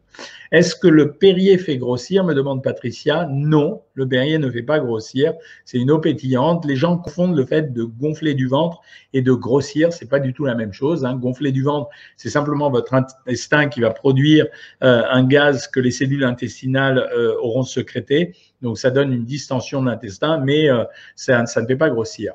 Est-ce 0.52 0.76
que 0.76 0.88
le 0.88 1.12
Perrier 1.12 1.58
fait 1.58 1.78
grossir? 1.78 2.24
Me 2.24 2.34
demande 2.34 2.62
Patricia. 2.62 3.26
Non, 3.30 3.82
le 3.94 4.08
Perrier 4.08 4.38
ne 4.38 4.50
fait 4.50 4.62
pas 4.62 4.81
grossir. 4.81 5.35
C'est 5.64 5.79
une 5.79 5.91
eau 5.91 5.99
pétillante. 5.99 6.64
Les 6.67 6.76
gens 6.76 6.99
confondent 6.99 7.37
le 7.37 7.46
fait 7.46 7.73
de 7.73 7.85
gonfler 7.85 8.35
du 8.35 8.49
ventre 8.49 8.81
et 9.12 9.23
de 9.23 9.32
grossir. 9.32 9.93
C'est 9.93 10.08
pas 10.08 10.20
du 10.20 10.35
tout 10.35 10.44
la 10.44 10.55
même 10.55 10.73
chose. 10.73 11.05
Hein. 11.05 11.14
Gonfler 11.14 11.52
du 11.52 11.62
ventre, 11.62 11.88
c'est 12.17 12.31
simplement 12.31 12.70
votre 12.70 12.94
intestin 12.94 13.69
qui 13.69 13.81
va 13.81 13.91
produire 13.91 14.46
euh, 14.82 15.02
un 15.08 15.25
gaz 15.25 15.69
que 15.69 15.81
les 15.81 15.93
cellules 15.93 16.25
intestinales 16.25 16.99
euh, 16.99 17.37
auront 17.41 17.62
sécrété. 17.62 18.35
Donc 18.62 18.79
ça 18.79 18.91
donne 18.91 19.12
une 19.12 19.25
distension 19.25 19.81
de 19.81 19.87
l'intestin, 19.87 20.38
mais 20.38 20.69
euh, 20.69 20.85
ça, 21.14 21.43
ne 21.43 21.67
fait 21.67 21.76
pas 21.76 21.90
grossir. 21.90 22.35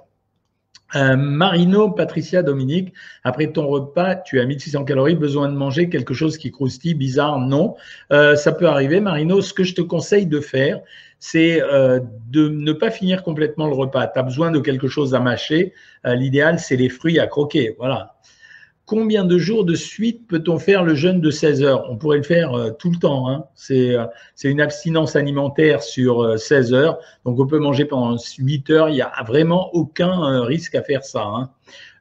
Marino, 0.95 1.91
Patricia, 1.91 2.41
Dominique, 2.41 2.93
après 3.23 3.51
ton 3.51 3.67
repas, 3.67 4.15
tu 4.15 4.39
as 4.39 4.45
1600 4.47 4.85
calories, 4.85 5.13
besoin 5.13 5.47
de 5.47 5.53
manger 5.53 5.87
quelque 5.87 6.15
chose 6.15 6.35
qui 6.39 6.49
croustille, 6.49 6.95
bizarre, 6.95 7.37
non. 7.37 7.75
Ça 8.09 8.51
peut 8.51 8.65
arriver, 8.65 8.99
Marino. 8.99 9.39
Ce 9.39 9.53
que 9.53 9.63
je 9.63 9.75
te 9.75 9.81
conseille 9.81 10.25
de 10.25 10.39
faire, 10.39 10.81
c'est 11.19 11.61
euh, 11.61 11.99
de 12.29 12.49
ne 12.49 12.71
pas 12.71 12.91
finir 12.91 13.23
complètement 13.23 13.67
le 13.67 13.75
repas. 13.75 14.07
Tu 14.07 14.19
as 14.19 14.23
besoin 14.23 14.51
de 14.51 14.59
quelque 14.59 14.87
chose 14.87 15.13
à 15.13 15.19
mâcher. 15.19 15.73
Euh, 16.05 16.15
l'idéal, 16.15 16.59
c'est 16.59 16.77
les 16.77 16.89
fruits 16.89 17.19
à 17.19 17.27
croquer. 17.27 17.75
Voilà 17.77 18.15
combien 18.89 19.23
de 19.23 19.37
jours 19.37 19.65
de 19.65 19.75
suite 19.75 20.27
peut-on 20.27 20.57
faire 20.57 20.83
le 20.83 20.95
jeûne 20.95 21.21
de 21.21 21.29
16 21.29 21.61
heures? 21.61 21.85
On 21.91 21.95
pourrait 21.95 22.17
le 22.17 22.23
faire 22.23 22.53
euh, 22.53 22.71
tout 22.71 22.89
le 22.89 22.97
temps. 22.97 23.29
Hein. 23.29 23.45
C'est 23.53 23.95
une 24.43 24.59
abstinence 24.59 25.15
alimentaire 25.15 25.83
sur 25.83 26.39
16 26.39 26.73
euh, 26.73 26.75
heures. 26.75 26.99
Donc, 27.23 27.39
on 27.39 27.45
peut 27.45 27.59
manger 27.59 27.85
pendant 27.85 28.17
8 28.17 28.69
heures. 28.71 28.89
Il 28.89 28.95
n'y 28.95 29.03
a 29.03 29.23
vraiment 29.27 29.69
aucun 29.75 30.41
risque 30.41 30.73
à 30.73 30.81
faire 30.81 31.03
ça. 31.03 31.23
Hein. 31.23 31.51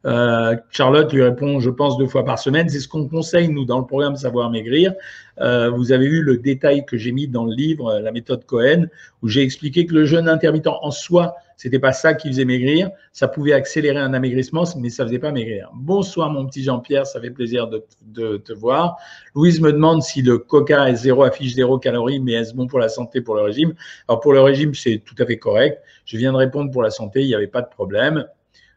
Euh, 0.06 0.56
Charlotte 0.70 1.12
lui 1.12 1.22
répond, 1.22 1.60
je 1.60 1.70
pense, 1.70 1.98
deux 1.98 2.06
fois 2.06 2.24
par 2.24 2.38
semaine. 2.38 2.68
C'est 2.68 2.80
ce 2.80 2.88
qu'on 2.88 3.08
conseille, 3.08 3.48
nous, 3.48 3.64
dans 3.64 3.78
le 3.78 3.86
programme 3.86 4.16
Savoir 4.16 4.50
Maigrir. 4.50 4.94
Euh, 5.40 5.70
vous 5.70 5.92
avez 5.92 6.08
vu 6.08 6.22
le 6.22 6.38
détail 6.38 6.84
que 6.84 6.96
j'ai 6.96 7.12
mis 7.12 7.28
dans 7.28 7.44
le 7.44 7.54
livre, 7.54 7.98
La 8.00 8.12
méthode 8.12 8.44
Cohen, 8.44 8.86
où 9.22 9.28
j'ai 9.28 9.42
expliqué 9.42 9.86
que 9.86 9.94
le 9.94 10.04
jeûne 10.04 10.28
intermittent 10.28 10.66
en 10.66 10.90
soi, 10.90 11.36
c'était 11.58 11.80
pas 11.80 11.92
ça 11.92 12.14
qui 12.14 12.28
faisait 12.28 12.44
maigrir. 12.44 12.90
Ça 13.12 13.26
pouvait 13.26 13.52
accélérer 13.52 13.98
un 13.98 14.14
amaigrissement, 14.14 14.62
mais 14.78 14.90
ça 14.90 15.04
faisait 15.04 15.18
pas 15.18 15.32
maigrir. 15.32 15.70
Bonsoir, 15.74 16.30
mon 16.30 16.46
petit 16.46 16.62
Jean-Pierre, 16.62 17.04
ça 17.04 17.20
fait 17.20 17.30
plaisir 17.30 17.66
de, 17.66 17.84
de, 18.06 18.36
te 18.36 18.52
voir. 18.52 18.96
Louise 19.34 19.60
me 19.60 19.72
demande 19.72 20.02
si 20.02 20.22
le 20.22 20.38
coca 20.38 20.88
est 20.88 20.94
zéro, 20.94 21.24
affiche 21.24 21.54
zéro 21.54 21.78
calories, 21.78 22.20
mais 22.20 22.34
est-ce 22.34 22.54
bon 22.54 22.68
pour 22.68 22.78
la 22.78 22.88
santé, 22.88 23.20
pour 23.20 23.34
le 23.34 23.42
régime? 23.42 23.74
Alors, 24.06 24.20
pour 24.20 24.32
le 24.32 24.40
régime, 24.40 24.72
c'est 24.72 25.02
tout 25.04 25.16
à 25.18 25.26
fait 25.26 25.38
correct. 25.38 25.82
Je 26.04 26.16
viens 26.16 26.30
de 26.30 26.36
répondre 26.36 26.70
pour 26.70 26.84
la 26.84 26.90
santé, 26.90 27.22
il 27.22 27.26
n'y 27.26 27.34
avait 27.34 27.48
pas 27.48 27.62
de 27.62 27.68
problème. 27.68 28.24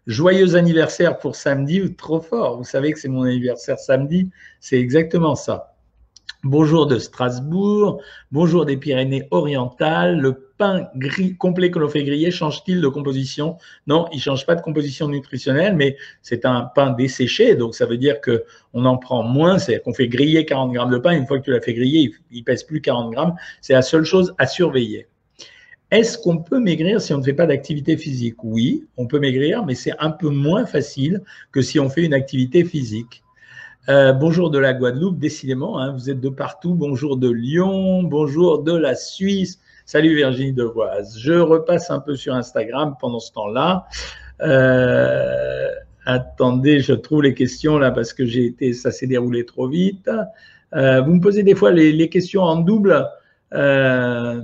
Joyeux 0.08 0.56
anniversaire 0.56 1.20
pour 1.20 1.36
samedi, 1.36 1.94
trop 1.94 2.22
fort. 2.22 2.58
Vous 2.58 2.64
savez 2.64 2.92
que 2.92 3.00
c'est 3.00 3.08
mon 3.08 3.22
anniversaire 3.22 3.78
samedi, 3.78 4.32
c'est 4.60 4.80
exactement 4.80 5.36
ça. 5.36 5.76
Bonjour 6.44 6.88
de 6.88 6.98
Strasbourg, 6.98 8.02
bonjour 8.32 8.66
des 8.66 8.78
Pyrénées-Orientales. 8.78 10.20
Le 10.20 10.54
pain 10.58 10.88
gris 10.96 11.38
complet 11.38 11.70
que 11.70 11.78
l'on 11.78 11.88
fait 11.88 12.04
griller 12.04 12.32
change-t-il 12.32 12.82
de 12.82 12.88
composition? 12.88 13.58
Non, 13.86 14.08
il 14.12 14.20
change 14.20 14.48
pas 14.48 14.56
de 14.56 14.62
composition 14.62 15.08
nutritionnelle, 15.08 15.76
mais 15.76 15.98
c'est 16.24 16.46
un 16.46 16.62
pain 16.62 16.90
desséché, 16.90 17.54
donc 17.54 17.76
ça 17.76 17.86
veut 17.86 17.98
dire 17.98 18.22
que 18.22 18.44
on 18.74 18.86
en 18.86 18.98
prend 18.98 19.22
moins. 19.22 19.60
C'est-à-dire 19.60 19.84
qu'on 19.84 19.94
fait 19.94 20.08
griller 20.08 20.46
40 20.48 20.74
grammes 20.74 20.92
de 20.92 20.98
pain. 20.98 21.12
Une 21.12 21.28
fois 21.28 21.38
que 21.38 21.46
tu 21.46 21.52
l'as 21.52 21.62
fait 21.62 21.76
griller, 21.76 22.00
il, 22.32 22.38
il 22.40 22.44
pèse 22.44 22.64
plus 22.64 22.82
40 22.82 23.12
grammes. 23.12 23.36
C'est 23.62 23.74
la 23.74 23.84
seule 23.84 24.06
chose 24.06 24.34
à 24.40 24.48
surveiller. 24.48 25.11
Est-ce 25.92 26.18
qu'on 26.18 26.38
peut 26.38 26.62
maigrir 26.62 27.02
si 27.02 27.14
on 27.14 27.18
ne 27.18 27.24
fait 27.24 27.34
pas 27.34 27.46
d'activité 27.46 27.98
physique? 27.98 28.42
Oui, 28.46 28.86
on 28.96 29.08
peut 29.08 29.20
maigrir, 29.20 29.66
mais 29.66 29.76
c'est 29.76 29.92
un 30.00 30.10
peu 30.10 30.30
moins 30.30 30.66
facile 30.66 31.22
que 31.52 31.62
si 31.62 31.82
on 31.82 31.90
fait 31.90 32.04
une 32.04 32.14
activité 32.14 32.64
physique. 32.64 33.24
Euh, 33.90 34.14
bonjour 34.14 34.52
de 34.52 34.58
la 34.58 34.74
Guadeloupe, 34.74 35.20
décidément, 35.20 35.80
hein, 35.80 35.92
vous 35.92 36.10
êtes 36.10 36.22
de 36.22 36.30
partout. 36.30 36.76
Bonjour 36.76 37.18
de 37.18 37.30
Lyon, 37.30 38.04
bonjour 38.04 38.64
de 38.64 38.74
la 38.74 38.96
Suisse. 38.96 39.60
Salut 39.86 40.16
Virginie 40.16 40.54
Devoise. 40.54 41.18
Je 41.20 41.34
repasse 41.34 41.92
un 41.92 42.00
peu 42.00 42.16
sur 42.16 42.36
Instagram 42.36 42.96
pendant 42.98 43.20
ce 43.20 43.34
temps-là. 43.34 43.86
Euh, 44.42 45.68
attendez, 46.06 46.80
je 46.80 46.94
trouve 46.94 47.24
les 47.24 47.34
questions 47.34 47.78
là 47.78 47.92
parce 47.92 48.14
que 48.14 48.26
j'ai 48.26 48.46
été, 48.46 48.72
ça 48.72 48.92
s'est 48.92 49.08
déroulé 49.08 49.46
trop 49.46 49.68
vite. 49.68 50.10
Euh, 50.74 51.02
vous 51.02 51.16
me 51.16 51.20
posez 51.20 51.44
des 51.44 51.54
fois 51.54 51.72
les, 51.72 51.92
les 51.92 52.08
questions 52.08 52.44
en 52.44 52.56
double. 52.56 53.10
Euh, 53.54 54.42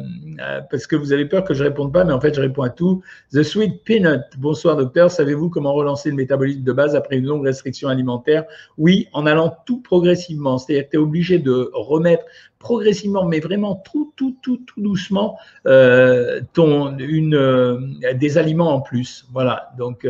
parce 0.69 0.85
que 0.85 0.95
vous 0.95 1.13
avez 1.13 1.25
peur 1.25 1.43
que 1.43 1.53
je 1.53 1.63
réponde 1.63 1.93
pas, 1.93 2.03
mais 2.03 2.13
en 2.13 2.19
fait, 2.19 2.33
je 2.33 2.41
réponds 2.41 2.63
à 2.63 2.69
tout. 2.69 3.01
The 3.31 3.43
Sweet 3.43 3.83
Peanut. 3.83 4.21
Bonsoir, 4.37 4.75
docteur. 4.75 5.09
Savez-vous 5.09 5.49
comment 5.49 5.73
relancer 5.73 6.09
le 6.09 6.15
métabolisme 6.15 6.63
de 6.63 6.71
base 6.73 6.95
après 6.95 7.17
une 7.17 7.25
longue 7.25 7.45
restriction 7.45 7.89
alimentaire? 7.89 8.45
Oui, 8.77 9.07
en 9.13 9.25
allant 9.25 9.55
tout 9.65 9.81
progressivement. 9.81 10.57
C'est-à-dire 10.57 10.85
que 10.85 10.91
tu 10.91 10.97
es 10.97 10.99
obligé 10.99 11.39
de 11.39 11.69
remettre 11.73 12.23
progressivement, 12.59 13.25
mais 13.25 13.39
vraiment 13.39 13.75
tout, 13.75 14.13
tout, 14.15 14.35
tout, 14.41 14.59
tout 14.65 14.81
doucement, 14.81 15.37
euh, 15.67 16.41
ton, 16.53 16.97
une, 16.97 17.35
euh, 17.35 17.79
des 18.15 18.37
aliments 18.37 18.73
en 18.73 18.81
plus. 18.81 19.25
Voilà. 19.31 19.71
Donc, 19.77 20.05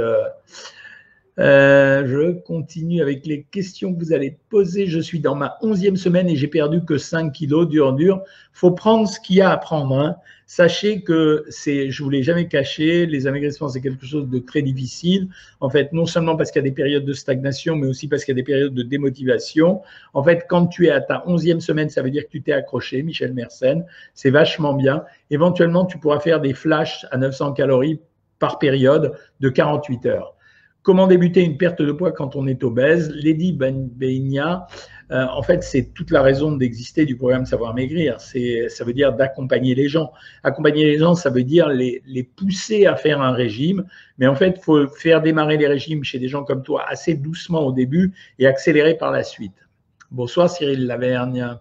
euh, 1.40 2.08
je 2.08 2.32
continue 2.32 3.02
avec 3.02 3.26
les 3.28 3.44
questions 3.44 3.94
que 3.94 4.00
vous 4.00 4.14
allez 4.14 4.38
poser. 4.50 4.88
Je 4.88 5.00
suis 5.00 5.20
dans 5.20 5.36
ma 5.36 5.58
onzième 5.62 5.96
semaine 5.96 6.28
et 6.30 6.36
j'ai 6.36 6.48
perdu 6.48 6.84
que 6.84 6.98
5 6.98 7.32
kilos, 7.32 7.68
dur, 7.68 7.94
dur. 7.94 8.24
faut 8.54 8.72
prendre 8.72 9.08
ce 9.08 9.20
qu'il 9.20 9.36
y 9.36 9.42
a 9.42 9.52
à 9.52 9.58
prendre. 9.58 10.00
Hein. 10.00 10.16
Sachez 10.48 11.02
que 11.02 11.46
c'est, 11.50 11.92
je 11.92 12.04
vous 12.04 12.10
l'ai 12.10 12.24
jamais 12.24 12.48
caché, 12.48 13.06
les 13.06 13.28
amaigrissements, 13.28 13.68
c'est 13.68 13.82
quelque 13.82 14.06
chose 14.06 14.30
de 14.30 14.40
très 14.40 14.62
difficile. 14.62 15.28
En 15.60 15.70
fait, 15.70 15.94
non 15.94 16.06
seulement 16.06 16.36
parce 16.38 16.52
qu'il 16.52 16.62
y 16.62 16.66
a 16.66 16.70
des 16.70 16.74
périodes 16.74 17.06
de 17.06 17.14
stagnation, 17.14 17.76
mais 17.76 17.86
aussi 17.86 18.08
parce 18.08 18.24
qu'il 18.24 18.32
y 18.32 18.38
a 18.40 18.42
des 18.42 18.46
périodes 18.46 18.74
de 18.74 18.84
démotivation. 18.84 19.82
En 20.14 20.24
fait, 20.24 20.46
quand 20.48 20.68
tu 20.68 20.88
es 20.88 20.90
à 20.90 21.02
ta 21.02 21.24
onzième 21.28 21.60
semaine, 21.60 21.90
ça 21.90 22.02
veut 22.02 22.12
dire 22.12 22.24
que 22.24 22.32
tu 22.32 22.42
t'es 22.42 22.54
accroché, 22.54 23.04
Michel 23.04 23.34
Mersenne. 23.34 23.86
C'est 24.16 24.32
vachement 24.32 24.74
bien. 24.74 25.04
Éventuellement, 25.30 25.86
tu 25.86 26.00
pourras 26.00 26.20
faire 26.20 26.40
des 26.40 26.54
flashs 26.54 27.06
à 27.12 27.18
900 27.18 27.54
calories 27.54 28.00
par 28.40 28.58
période 28.58 29.14
de 29.42 29.50
48 29.50 30.06
heures. 30.06 30.37
Comment 30.88 31.06
débuter 31.06 31.42
une 31.44 31.58
perte 31.58 31.82
de 31.82 31.92
poids 31.92 32.14
quand 32.14 32.38
on 32.38 32.48
est 32.48 32.64
obèse 32.64 33.12
Lady 33.14 33.52
Beigna, 33.52 34.68
euh, 35.12 35.26
en 35.26 35.44
fait, 35.44 35.62
c'est 35.62 35.94
toute 35.94 36.12
la 36.12 36.22
raison 36.22 36.54
d'exister 36.54 37.04
du 37.04 37.18
programme 37.18 37.46
Savoir 37.46 37.74
Maigrir. 37.74 38.22
Ça 38.22 38.86
veut 38.86 38.94
dire 38.94 39.12
d'accompagner 39.12 39.76
les 39.76 39.90
gens. 39.90 40.14
Accompagner 40.44 40.86
les 40.86 40.98
gens, 40.98 41.14
ça 41.14 41.30
veut 41.30 41.44
dire 41.44 41.68
les, 41.68 42.02
les 42.06 42.24
pousser 42.24 42.86
à 42.86 42.96
faire 42.96 43.20
un 43.20 43.34
régime. 43.34 43.86
Mais 44.18 44.28
en 44.28 44.36
fait, 44.36 44.54
il 44.56 44.64
faut 44.64 44.88
faire 44.88 45.22
démarrer 45.22 45.58
les 45.58 45.68
régimes 45.68 46.06
chez 46.06 46.20
des 46.20 46.30
gens 46.30 46.46
comme 46.46 46.64
toi 46.64 46.86
assez 46.88 47.16
doucement 47.16 47.66
au 47.66 47.74
début 47.74 48.14
et 48.40 48.48
accélérer 48.48 48.94
par 48.94 49.12
la 49.12 49.24
suite. 49.24 49.68
Bonsoir 50.10 50.50
Cyril 50.50 50.88
Lavergne. 50.88 51.58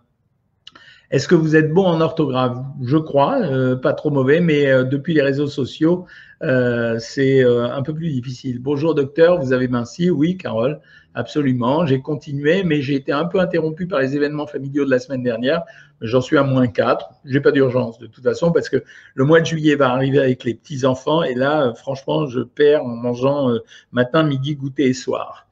Est-ce 1.13 1.29
que 1.29 1.37
vous 1.37 1.55
êtes 1.55 1.73
bon 1.73 1.85
en 1.85 2.01
orthographe? 2.01 2.59
Je 2.83 2.97
crois, 2.97 3.41
euh, 3.41 3.77
pas 3.77 3.93
trop 3.93 4.11
mauvais, 4.11 4.41
mais 4.41 4.67
euh, 4.67 4.83
depuis 4.83 5.15
les 5.15 5.23
réseaux 5.23 5.47
sociaux, 5.47 6.05
euh, 6.43 6.99
c'est 6.99 7.45
un 7.45 7.83
peu 7.83 7.95
plus 7.95 8.11
difficile. 8.11 8.59
Bonjour 8.61 8.95
docteur, 8.95 9.41
vous 9.41 9.53
avez 9.53 9.69
minci? 9.69 10.11
Oui, 10.11 10.37
Carole, 10.37 10.81
absolument. 11.15 11.87
J'ai 11.87 12.01
continué, 12.01 12.65
mais 12.65 12.83
j'ai 12.83 12.97
été 12.97 13.13
un 13.13 13.25
peu 13.27 13.39
interrompu 13.39 13.87
par 13.87 14.01
les 14.01 14.17
événements 14.17 14.49
familiaux 14.49 14.85
de 14.85 14.91
la 14.91 14.99
semaine 14.99 15.23
dernière. 15.23 15.63
J'en 16.01 16.21
suis 16.21 16.39
à 16.39 16.43
moins 16.43 16.67
4. 16.67 17.09
J'ai 17.25 17.41
pas 17.41 17.53
d'urgence 17.53 17.99
de 18.01 18.09
toute 18.09 18.25
façon 18.25 18.51
parce 18.51 18.69
que 18.69 18.83
le 19.15 19.25
mois 19.25 19.41
de 19.41 19.47
juillet 19.47 19.77
va 19.77 19.91
arriver 19.91 20.19
avec 20.19 20.43
les 20.43 20.55
petits 20.55 20.85
enfants 20.85 21.23
et 21.23 21.35
là, 21.35 21.73
franchement, 21.75 22.27
je 22.27 22.41
perds 22.41 22.85
en 22.85 22.97
mangeant 22.97 23.49
matin, 23.93 24.25
midi, 24.25 24.57
goûter 24.57 24.87
et 24.87 24.93
soir. 24.93 25.47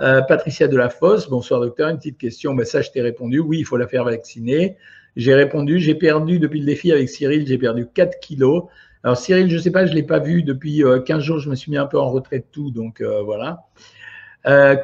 Euh, 0.00 0.22
Patricia 0.22 0.68
Delafosse, 0.68 1.28
bonsoir 1.28 1.60
docteur, 1.60 1.88
une 1.88 1.98
petite 1.98 2.18
question. 2.18 2.54
Ben, 2.54 2.64
ça, 2.64 2.80
je 2.80 2.90
t'ai 2.90 3.02
répondu. 3.02 3.40
Oui, 3.40 3.58
il 3.58 3.64
faut 3.64 3.76
la 3.76 3.86
faire 3.86 4.04
vacciner. 4.04 4.76
J'ai 5.16 5.34
répondu, 5.34 5.78
j'ai 5.78 5.94
perdu 5.94 6.38
depuis 6.38 6.60
le 6.60 6.66
défi 6.66 6.90
avec 6.90 7.08
Cyril, 7.08 7.46
j'ai 7.46 7.58
perdu 7.58 7.86
4 7.92 8.18
kilos. 8.20 8.64
Alors 9.04 9.18
Cyril, 9.18 9.50
je 9.50 9.56
ne 9.56 9.60
sais 9.60 9.70
pas, 9.70 9.84
je 9.84 9.90
ne 9.90 9.96
l'ai 9.96 10.02
pas 10.02 10.20
vu 10.20 10.42
depuis 10.42 10.82
15 11.04 11.18
euh, 11.18 11.20
jours, 11.20 11.38
je 11.38 11.50
me 11.50 11.54
suis 11.54 11.70
mis 11.70 11.76
un 11.76 11.86
peu 11.86 11.98
en 11.98 12.10
retrait 12.10 12.38
de 12.38 12.46
tout, 12.50 12.70
donc 12.70 13.02
euh, 13.02 13.20
voilà. 13.22 13.64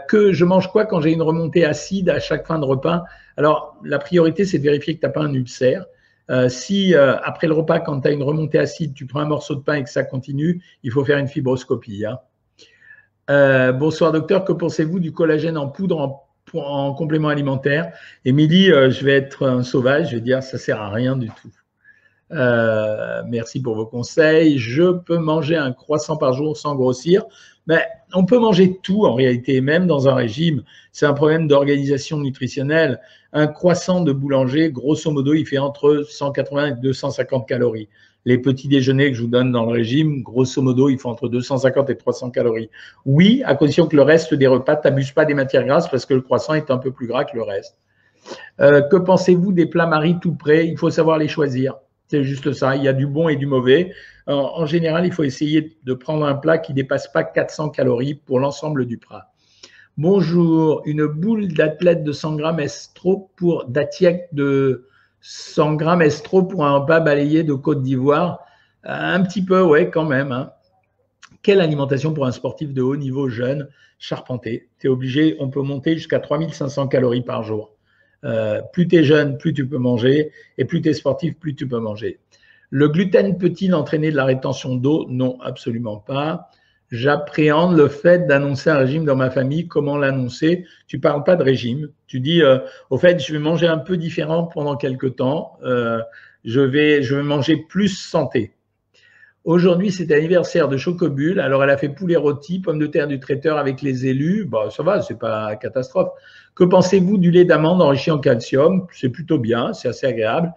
que 0.09 0.33
je 0.33 0.45
mange 0.45 0.71
quoi 0.71 0.85
quand 0.85 1.01
j'ai 1.01 1.13
une 1.13 1.23
remontée 1.23 1.65
acide 1.65 2.11
à 2.11 2.21
chaque 2.21 2.47
fin 2.47 2.59
de 2.59 2.65
repas? 2.65 3.05
Alors 3.39 3.77
la 3.85 3.99
priorité, 3.99 4.45
c'est 4.45 4.59
de 4.59 4.65
vérifier 4.65 4.97
que 4.97 5.01
tu 5.01 5.07
n'as 5.07 5.13
pas 5.13 5.23
un 5.23 5.33
ulcère. 5.33 5.87
si 6.49 6.95
après 6.95 7.47
le 7.47 7.55
repas, 7.55 7.81
quand 7.81 8.01
tu 8.03 8.09
as 8.09 8.11
une 8.11 8.23
remontée 8.23 8.59
acide, 8.59 8.93
tu 8.93 9.07
prends 9.07 9.21
un 9.21 9.27
morceau 9.27 9.55
de 9.55 9.61
pain 9.61 9.75
et 9.75 9.85
que 9.85 9.91
ça 9.91 10.05
continue, 10.05 10.63
il 10.83 10.91
faut 10.91 11.05
faire 11.05 11.19
une 11.19 11.29
fibroscopie. 11.29 12.05
Hein. 12.05 12.19
Euh, 13.31 13.73
bonsoir 13.73 14.13
docteur, 14.13 14.45
que 14.45 14.53
pensez-vous 14.53 15.01
du 15.01 15.13
collagène 15.13 15.59
en 15.59 15.69
poudre 15.69 16.25
en, 16.55 16.95
complément 16.95 17.29
alimentaire? 17.29 17.93
Émilie, 18.25 18.73
euh, 18.73 18.91
je 18.91 19.05
vais 19.05 19.13
être 19.13 19.47
un 19.47 19.63
sauvage, 19.63 20.11
je 20.11 20.15
vais 20.17 20.23
dire 20.23 20.43
ça 20.43 20.57
sert 20.57 20.81
à 20.81 20.89
rien 20.89 21.15
du 21.15 21.29
tout. 21.29 21.53
Euh, 22.33 23.23
merci 23.27 23.61
pour 23.61 23.75
vos 23.75 23.87
conseils. 23.87 24.59
Je 24.59 24.93
peux 24.93 25.19
manger 25.19 25.57
un 25.57 25.73
croissant 25.73 26.17
par 26.17 26.33
jour 26.33 26.57
sans 26.57 26.75
grossir. 26.75 27.25
Mais 27.69 27.87
on 28.15 28.25
peut 28.25 28.39
manger 28.39 28.79
tout 28.83 29.05
en 29.05 29.15
réalité, 29.15 29.61
même 29.61 29.87
dans 29.87 30.09
un 30.09 30.15
régime. 30.15 30.65
C'est 30.91 31.07
un 31.07 31.13
problème 31.13 31.47
d'organisation 31.47 32.19
nutritionnelle. 32.19 33.01
Un 33.33 33.47
croissant 33.47 34.01
de 34.01 34.13
boulanger, 34.13 34.71
grosso 34.73 35.11
modo, 35.11 35.35
il 35.35 35.47
fait 35.47 35.59
entre 35.59 36.05
180 36.09 36.67
et 36.67 36.73
250 36.81 37.47
calories 37.47 37.89
les 38.29 38.37
petits 38.37 38.69
déjeuners 38.69 39.11
que 39.11 39.17
je 39.17 39.23
vous 39.23 39.29
donne 39.29 39.53
dans 39.53 39.65
le 39.65 39.73
régime, 39.73 40.23
grosso 40.23 40.61
modo, 40.61 40.91
ils 40.91 40.99
font 40.99 41.09
entre 41.09 41.29
250 41.29 41.89
et 41.89 41.97
300 41.97 42.31
calories. 42.31 42.69
Oui, 43.07 43.43
à 43.47 43.55
condition 43.55 43.87
que 43.87 43.97
le 43.97 44.03
reste 44.03 44.35
des 44.35 44.47
repas, 44.47 44.77
t'abuse 44.77 45.13
pas 45.13 45.25
des 45.25 45.33
matières 45.33 45.65
grasses 45.65 45.89
parce 45.89 46.05
que 46.05 46.13
le 46.13 46.21
croissant 46.21 46.53
est 46.53 46.71
un 46.71 46.77
peu 46.77 46.91
plus 46.91 47.07
gras 47.07 47.25
que 47.25 47.35
le 47.35 47.43
reste. 47.43 47.79
Euh, 48.61 48.83
que 48.83 48.97
pensez-vous 48.97 49.53
des 49.53 49.65
plats 49.65 49.87
maris 49.87 50.19
tout 50.21 50.35
prêts? 50.35 50.67
Il 50.67 50.77
faut 50.77 50.91
savoir 50.91 51.17
les 51.17 51.29
choisir. 51.29 51.77
C'est 52.09 52.25
juste 52.25 52.53
ça. 52.53 52.75
Il 52.75 52.83
y 52.83 52.89
a 52.89 52.95
du 52.95 53.07
bon 53.07 53.29
et 53.29 53.37
du 53.37 53.47
mauvais. 53.47 53.93
En, 54.27 54.67
général, 54.67 55.07
il 55.07 55.13
faut 55.13 55.25
essayer 55.25 55.79
de 55.85 55.95
prendre 55.95 56.27
un 56.27 56.35
plat 56.35 56.59
qui 56.59 56.73
ne 56.73 56.77
dépasse 56.77 57.11
pas 57.13 57.23
400 57.23 57.71
calories 57.71 58.15
pour 58.15 58.41
l'ensemble 58.41 58.87
du 58.87 58.99
plat. 58.99 59.31
Bonjour, 59.99 60.83
une 60.87 61.07
boule 61.07 61.49
d'athlète 61.49 62.05
de 62.05 62.13
100 62.13 62.37
grammes 62.37 62.61
est 62.61 62.95
trop 62.95 63.31
pour 63.37 63.67
de 63.67 64.87
100 65.21 65.75
grammes 65.75 66.03
est 66.03 66.23
trop 66.23 66.43
pour 66.43 66.65
un 66.65 66.79
repas 66.79 67.01
balayé 67.01 67.43
de 67.43 67.53
Côte 67.53 67.83
d'Ivoire? 67.83 68.41
Un 68.85 69.23
petit 69.23 69.45
peu, 69.45 69.63
ouais, 69.63 69.91
quand 69.91 70.05
même. 70.05 70.33
Hein. 70.33 70.53
Quelle 71.43 71.61
alimentation 71.61 72.15
pour 72.15 72.27
un 72.27 72.33
sportif 72.33 72.73
de 72.73 72.81
haut 72.81 72.97
niveau 72.97 73.29
jeune, 73.29 73.69
charpenté? 73.99 74.69
Tu 74.79 74.87
es 74.87 74.91
obligé, 74.91 75.37
on 75.41 75.51
peut 75.51 75.63
monter 75.63 75.95
jusqu'à 75.95 76.21
3500 76.21 76.89
calories 76.89 77.23
par 77.23 77.43
jour. 77.43 77.78
Euh, 78.25 78.61
plus 78.73 78.89
tu 78.89 78.97
es 78.97 79.05
jeune, 79.05 79.39
plus 79.39 79.53
tu 79.53 79.67
peux 79.67 79.79
manger, 79.79 80.33
et 80.57 80.65
plus 80.65 80.83
tu 80.83 80.89
es 80.89 80.95
sportif, 80.95 81.39
plus 81.39 81.55
tu 81.55 81.69
peux 81.69 81.79
manger. 81.79 82.19
Le 82.71 82.89
gluten 82.89 83.39
peut-il 83.39 83.75
entraîner 83.75 84.11
de 84.11 84.17
la 84.17 84.25
rétention 84.25 84.75
d'eau? 84.75 85.07
Non, 85.09 85.39
absolument 85.41 85.97
pas 85.99 86.51
j'appréhende 86.91 87.77
le 87.77 87.89
fait 87.89 88.27
d'annoncer 88.27 88.71
un 88.71 88.79
régime 88.79 89.05
dans 89.05 89.17
ma 89.17 89.31
famille. 89.31 89.69
Comment 89.69 89.97
l'annoncer? 89.97 90.65
Tu 90.87 90.99
parles 90.99 91.25
pas 91.25 91.37
de 91.37 91.43
régime. 91.43 91.91
Tu 92.07 92.21
dis, 92.21 92.43
euh, 92.43 92.59
au 92.91 92.99
fait, 92.99 93.23
je 93.23 93.33
vais 93.33 93.39
manger 93.39 93.67
un 93.67 93.79
peu 93.79 93.97
différent 93.97 94.45
pendant 94.45 94.77
quelques 94.77 95.17
temps. 95.17 95.59
Euh, 95.63 96.01
je 96.45 96.61
vais, 96.61 97.03
je 97.03 97.17
vais 97.17 97.23
manger 97.23 97.57
plus 97.57 97.89
santé. 97.89 98.53
Aujourd'hui, 99.45 99.91
c'est 99.91 100.05
l'anniversaire 100.07 100.69
de 100.69 100.77
Chocobule. 100.77 101.41
Alors, 101.41 101.65
elle 101.65 101.71
a 101.71 101.79
fait 101.79 101.89
poulet 101.89 102.17
rôti, 102.17 102.61
pommes 102.61 102.79
de 102.79 102.87
terre 102.87 103.07
du 103.07 103.19
traiteur 103.19 103.57
avec 103.57 103.81
les 103.83 104.07
élus. 104.07 104.45
Bah, 104.45 104.69
ça 104.71 104.83
va, 104.83 105.01
c'est 105.01 105.19
pas 105.19 105.57
catastrophe. 105.57 106.11
Que 106.55 106.65
pensez-vous 106.65 107.19
du 107.19 107.31
lait 107.31 107.45
d'amande 107.45 107.81
enrichi 107.81 108.11
en 108.11 108.19
calcium? 108.19 108.87
C'est 108.93 109.09
plutôt 109.09 109.39
bien, 109.39 109.73
c'est 109.73 109.89
assez 109.89 110.07
agréable. 110.07 110.53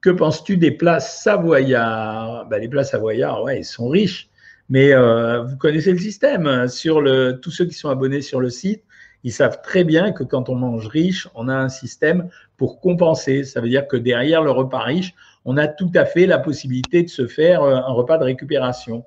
Que 0.00 0.10
penses-tu 0.10 0.56
des 0.56 0.70
plats 0.70 1.00
savoyards? 1.00 2.46
Bah, 2.46 2.58
Les 2.58 2.68
plats 2.68 2.84
savoyards, 2.84 3.42
ouais, 3.42 3.60
ils 3.60 3.64
sont 3.64 3.88
riches. 3.88 4.30
Mais 4.70 4.92
euh, 4.94 5.42
vous 5.42 5.56
connaissez 5.56 5.92
le 5.92 5.98
système. 5.98 6.68
Sur 6.68 7.00
le, 7.00 7.40
tous 7.40 7.50
ceux 7.50 7.66
qui 7.66 7.74
sont 7.74 7.90
abonnés 7.90 8.22
sur 8.22 8.40
le 8.40 8.48
site, 8.48 8.84
ils 9.24 9.32
savent 9.32 9.60
très 9.62 9.84
bien 9.84 10.12
que 10.12 10.22
quand 10.22 10.48
on 10.48 10.54
mange 10.54 10.86
riche, 10.86 11.28
on 11.34 11.48
a 11.48 11.54
un 11.54 11.68
système 11.68 12.30
pour 12.56 12.80
compenser. 12.80 13.44
Ça 13.44 13.60
veut 13.60 13.68
dire 13.68 13.86
que 13.86 13.96
derrière 13.96 14.42
le 14.42 14.50
repas 14.50 14.80
riche, 14.80 15.14
on 15.44 15.56
a 15.56 15.68
tout 15.68 15.90
à 15.94 16.04
fait 16.04 16.26
la 16.26 16.38
possibilité 16.38 17.02
de 17.02 17.08
se 17.08 17.26
faire 17.26 17.62
euh, 17.62 17.76
un 17.76 17.92
repas 17.92 18.18
de 18.18 18.24
récupération. 18.24 19.04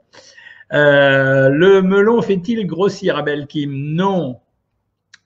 Euh, 0.71 1.49
le 1.49 1.81
melon 1.81 2.21
fait-il 2.21 2.65
grossir, 2.65 3.17
Abel 3.17 3.47
Kim? 3.47 3.71
Non. 3.71 4.39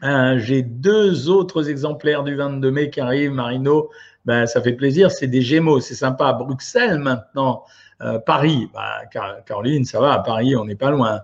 J'ai 0.02 0.62
deux 0.62 1.28
autres 1.28 1.70
exemplaires 1.70 2.24
du 2.24 2.36
22 2.36 2.70
mai 2.70 2.90
qui 2.92 3.00
arrivent, 3.00 3.32
Marino. 3.32 3.90
Ben, 4.28 4.46
ça 4.46 4.62
fait 4.62 4.74
plaisir, 4.74 5.10
c'est 5.10 5.28
des 5.28 5.42
Gémeaux, 5.42 5.80
c'est 5.80 5.96
sympa. 5.96 6.34
Bruxelles 6.34 7.00
maintenant, 7.00 7.64
euh, 8.02 8.20
Paris, 8.20 8.70
bah, 8.74 9.06
Caroline, 9.46 9.86
ça 9.86 10.02
va, 10.02 10.14
à 10.14 10.20
Paris, 10.20 10.56
on 10.58 10.66
n'est 10.66 10.76
pas 10.76 10.92
loin. 10.92 11.22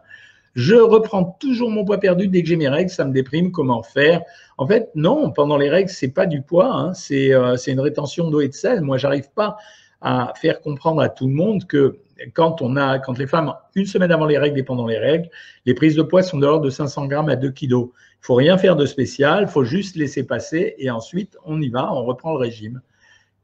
Je 0.54 0.76
reprends 0.76 1.24
toujours 1.40 1.72
mon 1.72 1.84
poids 1.84 2.00
perdu 2.00 2.28
dès 2.28 2.44
que 2.44 2.50
j'ai 2.50 2.56
mes 2.56 2.70
règles, 2.70 2.92
ça 2.92 3.06
me 3.06 3.12
déprime, 3.12 3.52
comment 3.52 3.82
faire? 3.82 4.22
En 4.58 4.68
fait, 4.68 4.90
non, 4.94 5.32
pendant 5.32 5.58
les 5.58 5.70
règles, 5.70 5.90
c'est 5.90 6.12
pas 6.12 6.28
du 6.28 6.42
poids, 6.42 6.72
hein, 6.72 6.94
euh, 7.12 7.56
c'est 7.58 7.72
une 7.72 7.80
rétention 7.80 8.30
d'eau 8.30 8.40
et 8.40 8.50
de 8.50 8.54
sel. 8.54 8.82
Moi, 8.82 8.98
j'arrive 8.98 9.32
pas 9.34 9.58
à 10.02 10.34
faire 10.40 10.62
comprendre 10.62 11.02
à 11.02 11.10
tout 11.10 11.28
le 11.28 11.34
monde 11.34 11.66
que 11.66 11.98
quand 12.34 12.62
on 12.62 12.76
a, 12.76 13.00
quand 13.00 13.18
les 13.18 13.26
femmes, 13.26 13.54
une 13.74 13.86
semaine 13.86 14.12
avant 14.12 14.26
les 14.26 14.38
règles 14.38 14.60
et 14.60 14.64
pendant 14.64 14.86
les 14.86 14.98
règles, 14.98 15.30
les 15.66 15.74
prises 15.74 15.96
de 15.96 16.04
poids 16.04 16.22
sont 16.22 16.38
de 16.38 16.46
l'ordre 16.46 16.66
de 16.66 16.70
500 16.70 17.08
grammes 17.08 17.30
à 17.30 17.36
2 17.36 17.50
kilos. 17.50 17.90
Il 17.96 18.26
faut 18.26 18.36
rien 18.36 18.58
faire 18.58 18.76
de 18.76 18.86
spécial, 18.86 19.46
il 19.48 19.52
faut 19.52 19.64
juste 19.64 19.96
laisser 19.96 20.24
passer 20.24 20.76
et 20.78 20.92
ensuite 20.92 21.38
on 21.46 21.60
y 21.62 21.70
va, 21.70 21.92
on 21.94 22.04
reprend 22.06 22.34
le 22.34 22.38
régime. 22.38 22.82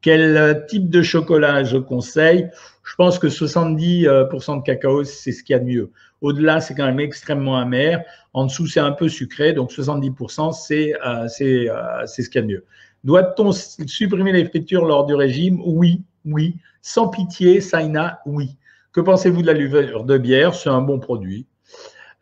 Quel 0.00 0.64
type 0.66 0.88
de 0.88 1.02
chocolat 1.02 1.64
je 1.64 1.76
conseille? 1.76 2.48
Je 2.84 2.94
pense 2.94 3.18
que 3.18 3.26
70% 3.26 4.58
de 4.58 4.62
cacao, 4.62 5.04
c'est 5.04 5.32
ce 5.32 5.42
qu'il 5.42 5.52
y 5.52 5.56
a 5.56 5.58
de 5.58 5.66
mieux. 5.66 5.90
Au-delà, 6.20 6.60
c'est 6.60 6.74
quand 6.74 6.86
même 6.86 7.00
extrêmement 7.00 7.56
amer. 7.56 8.04
En 8.34 8.44
dessous, 8.44 8.66
c'est 8.66 8.80
un 8.80 8.92
peu 8.92 9.08
sucré. 9.08 9.52
Donc 9.52 9.70
70%, 9.70 10.52
c'est 10.52 10.94
euh, 10.94 11.26
euh, 11.40 12.06
c'est 12.06 12.22
ce 12.22 12.28
qu'il 12.28 12.36
y 12.36 12.38
a 12.38 12.42
de 12.42 12.46
mieux. 12.46 12.64
Doit-on 13.04 13.52
supprimer 13.52 14.32
les 14.32 14.44
fritures 14.44 14.84
lors 14.84 15.06
du 15.06 15.14
régime? 15.14 15.60
Oui, 15.64 16.02
oui. 16.24 16.56
Sans 16.82 17.08
pitié, 17.08 17.60
Saina, 17.60 18.20
oui. 18.26 18.56
Que 18.92 19.00
pensez-vous 19.00 19.42
de 19.42 19.46
la 19.46 19.54
levure 19.54 20.04
de 20.04 20.18
bière? 20.18 20.54
C'est 20.54 20.68
un 20.68 20.82
bon 20.82 20.98
produit. 20.98 21.46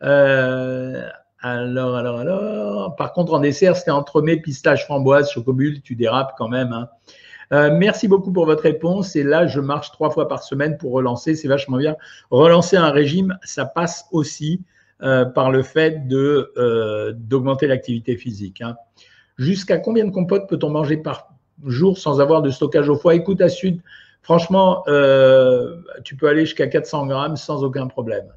Euh, 0.03 1.05
alors, 1.41 1.95
alors, 1.95 2.19
alors. 2.19 2.95
Par 2.95 3.11
contre, 3.11 3.33
en 3.33 3.39
dessert, 3.39 3.75
c'était 3.75 3.91
entremets, 3.91 4.37
pistache, 4.37 4.85
framboise, 4.85 5.31
chocobule. 5.31 5.81
Tu 5.81 5.95
dérapes 5.95 6.33
quand 6.37 6.47
même. 6.47 6.71
Hein. 6.71 6.89
Euh, 7.51 7.71
merci 7.75 8.07
beaucoup 8.07 8.31
pour 8.31 8.45
votre 8.45 8.63
réponse. 8.63 9.15
Et 9.15 9.23
là, 9.23 9.47
je 9.47 9.59
marche 9.59 9.91
trois 9.91 10.09
fois 10.09 10.27
par 10.27 10.43
semaine 10.43 10.77
pour 10.77 10.91
relancer. 10.91 11.35
C'est 11.35 11.47
vachement 11.47 11.77
bien. 11.77 11.95
Relancer 12.29 12.77
un 12.77 12.91
régime, 12.91 13.37
ça 13.43 13.65
passe 13.65 14.05
aussi 14.11 14.61
euh, 15.01 15.25
par 15.25 15.51
le 15.51 15.63
fait 15.63 16.07
de 16.07 16.51
euh, 16.57 17.13
d'augmenter 17.15 17.67
l'activité 17.67 18.17
physique. 18.17 18.61
Hein. 18.61 18.75
Jusqu'à 19.37 19.77
combien 19.77 20.05
de 20.05 20.11
compotes 20.11 20.47
peut-on 20.49 20.69
manger 20.69 20.97
par 20.97 21.33
jour 21.65 21.97
sans 21.97 22.21
avoir 22.21 22.41
de 22.41 22.49
stockage 22.49 22.89
au 22.89 22.95
foie? 22.95 23.15
Écoute, 23.15 23.41
à 23.41 23.49
Sud, 23.49 23.81
franchement, 24.21 24.83
tu 26.03 26.15
peux 26.15 26.27
aller 26.27 26.45
jusqu'à 26.45 26.67
400 26.67 27.07
grammes 27.07 27.37
sans 27.37 27.63
aucun 27.63 27.87
problème. 27.87 28.27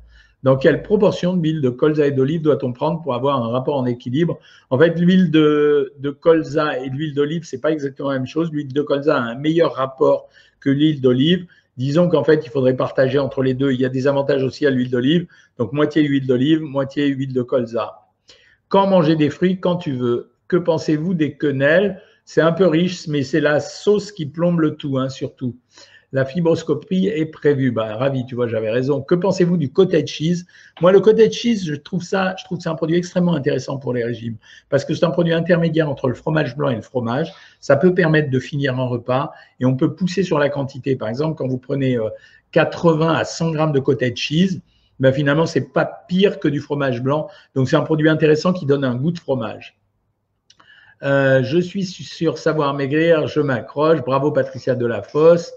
Dans 0.43 0.57
quelle 0.57 0.83
proportion 0.83 1.37
d'huile 1.37 1.61
de 1.61 1.71
colza 1.71 2.07
et 2.07 2.11
d'olive 2.11 2.43
doit-on 2.43 2.73
prendre 2.73 3.01
pour 3.01 3.15
avoir 3.15 3.43
un 3.45 3.49
rapport 3.49 3.77
en 3.77 3.87
équilibre? 3.87 4.41
En 4.71 4.79
fait, 4.79 4.99
l'huile 4.99 5.31
de, 5.31 5.93
colza 6.21 6.79
et 6.81 6.89
l'huile 6.89 7.15
d'olive, 7.15 7.45
c'est 7.45 7.61
pas 7.61 7.71
exactement 7.71 8.11
la 8.11 8.19
même 8.19 8.27
chose. 8.27 8.51
L'huile 8.53 8.73
de 8.73 8.83
colza 8.83 9.17
a 9.17 9.21
un 9.21 9.35
meilleur 9.37 9.75
rapport 9.75 10.29
que 10.59 10.71
l'huile 10.71 11.01
d'olive. 11.01 11.47
Disons 11.77 12.09
qu'en 12.09 12.25
fait, 12.25 12.45
il 12.45 12.51
faudrait 12.51 12.77
partager 12.77 13.21
entre 13.21 13.43
les 13.43 13.55
deux. 13.55 13.71
Il 13.71 13.81
y 13.81 13.85
a 13.85 13.89
des 13.89 14.09
avantages 14.09 14.43
aussi 14.43 14.67
à 14.67 14.71
l'huile 14.71 14.91
d'olive. 14.91 15.27
Donc, 15.59 15.73
moitié 15.73 16.03
huile 16.03 16.27
d'olive, 16.27 16.61
moitié 16.61 17.07
huile 17.07 17.33
de 17.33 17.43
colza. 17.43 18.09
Quand 18.69 18.89
manger 18.89 19.15
des 19.15 19.31
fruits 19.31 19.61
Quand 19.61 19.77
tu 19.77 19.93
veux. 19.93 20.33
Que 20.49 20.57
pensez-vous 20.57 21.15
des 21.15 21.37
quenelles? 21.37 22.03
C'est 22.25 22.41
un 22.41 22.53
peu 22.53 22.67
riche, 22.67 23.07
mais 23.09 23.23
c'est 23.23 23.41
la 23.41 23.61
sauce 23.61 24.13
qui 24.13 24.27
plombe 24.27 24.61
le 24.61 24.77
tout, 24.77 24.99
hein, 24.99 25.09
surtout 25.09 25.57
la 26.13 26.27
fibroscopie 26.27 27.09
est 27.09 27.27
prévue. 27.27 27.71
Bah, 27.71 27.97
ravi, 27.97 28.27
tu 28.27 28.35
vois, 28.35 28.47
j'avais 28.47 28.71
raison. 28.71 29.01
Que 29.01 29.15
pensez-vous 29.15 29.57
du 29.57 29.73
cottage 29.73 30.09
cheese? 30.09 30.47
Moi, 30.81 30.93
le 30.93 31.01
cottage 31.01 31.33
cheese, 31.33 31.65
je 31.65 31.75
trouve 31.75 32.03
ça, 32.03 32.35
je 32.39 32.45
trouve 32.45 32.59
que 32.59 32.65
c'est 32.65 32.71
un 32.71 32.75
produit 32.75 32.97
extrêmement 32.97 33.35
intéressant 33.35 33.79
pour 33.79 33.95
les 33.95 34.05
régimes 34.05 34.37
parce 34.69 34.85
que 34.85 34.95
c'est 34.95 35.05
un 35.05 35.11
produit 35.11 35.33
intermédiaire 35.33 35.89
entre 35.89 36.09
le 36.09 36.15
fromage 36.15 36.57
blanc 36.57 36.69
et 36.69 36.77
le 36.77 36.83
fromage. 36.83 37.33
Ça 37.61 37.77
peut 37.77 37.95
permettre 37.95 38.31
de 38.31 38.39
finir 38.39 38.79
un 38.79 38.87
repas 38.87 39.33
et 39.59 39.65
on 39.65 39.75
peut 39.75 39.95
pousser 39.95 40.23
sur 40.23 40.39
la 40.39 40.51
quantité. 40.51 40.97
Par 40.97 41.09
exemple, 41.09 41.37
quand 41.37 41.49
vous 41.49 41.59
prenez 41.59 41.99
80 42.53 43.09
euh, 43.09 43.17
à 43.17 43.25
100 43.25 43.53
grammes 43.53 43.73
de 43.73 43.81
cottage 43.81 44.17
cheese, 44.17 44.61
ben 45.01 45.13
finalement, 45.13 45.47
c'est 45.47 45.73
pas 45.73 46.05
pire 46.09 46.39
que 46.39 46.49
du 46.49 46.61
fromage 46.61 47.03
blanc. 47.03 47.29
Donc, 47.55 47.69
c'est 47.69 47.77
un 47.77 47.83
produit 47.83 48.09
intéressant 48.09 48.53
qui 48.53 48.67
donne 48.67 48.85
un 48.85 48.95
goût 48.95 49.11
de 49.13 49.19
fromage. 49.19 49.79
Euh, 51.03 51.43
je 51.43 51.59
suis 51.59 51.85
sur 51.85 52.39
Savoir 52.39 52.75
Maigrir, 52.75 53.27
je 53.27 53.41
m'accroche. 53.41 54.01
Bravo 54.03 54.31
Patricia 54.31 54.77
Delafosse. 54.77 55.53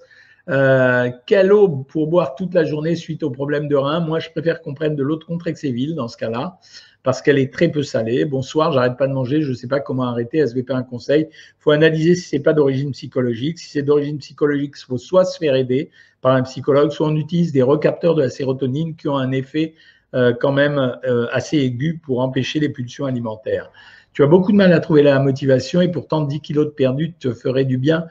Euh, 0.47 1.09
eau 1.51 1.69
pour 1.69 2.07
boire 2.07 2.35
toute 2.35 2.53
la 2.53 2.63
journée 2.63 2.95
suite 2.95 3.23
au 3.23 3.31
problème 3.31 3.67
de 3.67 3.75
rein 3.75 3.99
Moi, 3.99 4.19
je 4.19 4.29
préfère 4.29 4.61
qu'on 4.61 4.73
prenne 4.73 4.95
de 4.95 5.03
l'eau 5.03 5.15
de 5.15 5.23
Contrexéville 5.23 5.95
dans 5.95 6.07
ce 6.07 6.17
cas-là, 6.17 6.59
parce 7.03 7.21
qu'elle 7.21 7.39
est 7.39 7.51
très 7.51 7.69
peu 7.69 7.81
salée. 7.81 8.25
Bonsoir, 8.25 8.71
j'arrête 8.71 8.97
pas 8.97 9.07
de 9.07 9.13
manger, 9.13 9.41
je 9.41 9.49
ne 9.49 9.55
sais 9.55 9.67
pas 9.67 9.79
comment 9.79 10.03
arrêter. 10.03 10.37
SVP 10.39 10.71
un 10.73 10.83
conseil? 10.83 11.27
Il 11.31 11.55
faut 11.59 11.71
analyser 11.71 12.15
si 12.15 12.29
c'est 12.29 12.39
pas 12.39 12.53
d'origine 12.53 12.91
psychologique. 12.91 13.59
Si 13.59 13.69
c'est 13.69 13.83
d'origine 13.83 14.19
psychologique, 14.19 14.73
il 14.77 14.85
faut 14.85 14.97
soit 14.97 15.25
se 15.25 15.37
faire 15.37 15.55
aider 15.55 15.89
par 16.21 16.35
un 16.35 16.43
psychologue, 16.43 16.91
soit 16.91 17.07
on 17.07 17.15
utilise 17.15 17.51
des 17.51 17.61
recapteurs 17.61 18.15
de 18.15 18.21
la 18.21 18.29
sérotonine 18.29 18.95
qui 18.95 19.07
ont 19.07 19.17
un 19.17 19.31
effet 19.31 19.73
euh, 20.13 20.33
quand 20.39 20.51
même 20.51 20.97
euh, 21.05 21.27
assez 21.31 21.57
aigu 21.57 21.99
pour 22.03 22.21
empêcher 22.21 22.59
les 22.59 22.69
pulsions 22.69 23.05
alimentaires. 23.05 23.71
Tu 24.13 24.23
as 24.23 24.27
beaucoup 24.27 24.53
de 24.53 24.57
mal 24.57 24.71
à 24.71 24.79
trouver 24.79 25.03
la 25.03 25.19
motivation 25.19 25.81
et 25.81 25.91
pourtant 25.91 26.21
10 26.21 26.39
kilos 26.39 26.67
de 26.67 26.71
perdu 26.71 27.13
te 27.13 27.33
ferait 27.33 27.65
du 27.65 27.77
bien. 27.77 28.05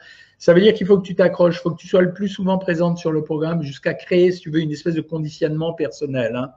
Ça 0.45 0.53
veut 0.53 0.61
dire 0.61 0.75
qu'il 0.75 0.85
faut 0.85 0.99
que 0.99 1.07
tu 1.07 1.15
t'accroches, 1.15 1.55
il 1.55 1.61
faut 1.61 1.71
que 1.71 1.81
tu 1.81 1.87
sois 1.87 2.03
le 2.03 2.13
plus 2.13 2.29
souvent 2.29 2.59
présente 2.59 2.99
sur 2.99 3.11
le 3.11 3.23
programme 3.23 3.63
jusqu'à 3.63 3.95
créer, 3.95 4.31
si 4.31 4.41
tu 4.41 4.51
veux, 4.51 4.59
une 4.59 4.69
espèce 4.69 4.93
de 4.93 5.01
conditionnement 5.01 5.73
personnel. 5.73 6.35
Hein. 6.35 6.51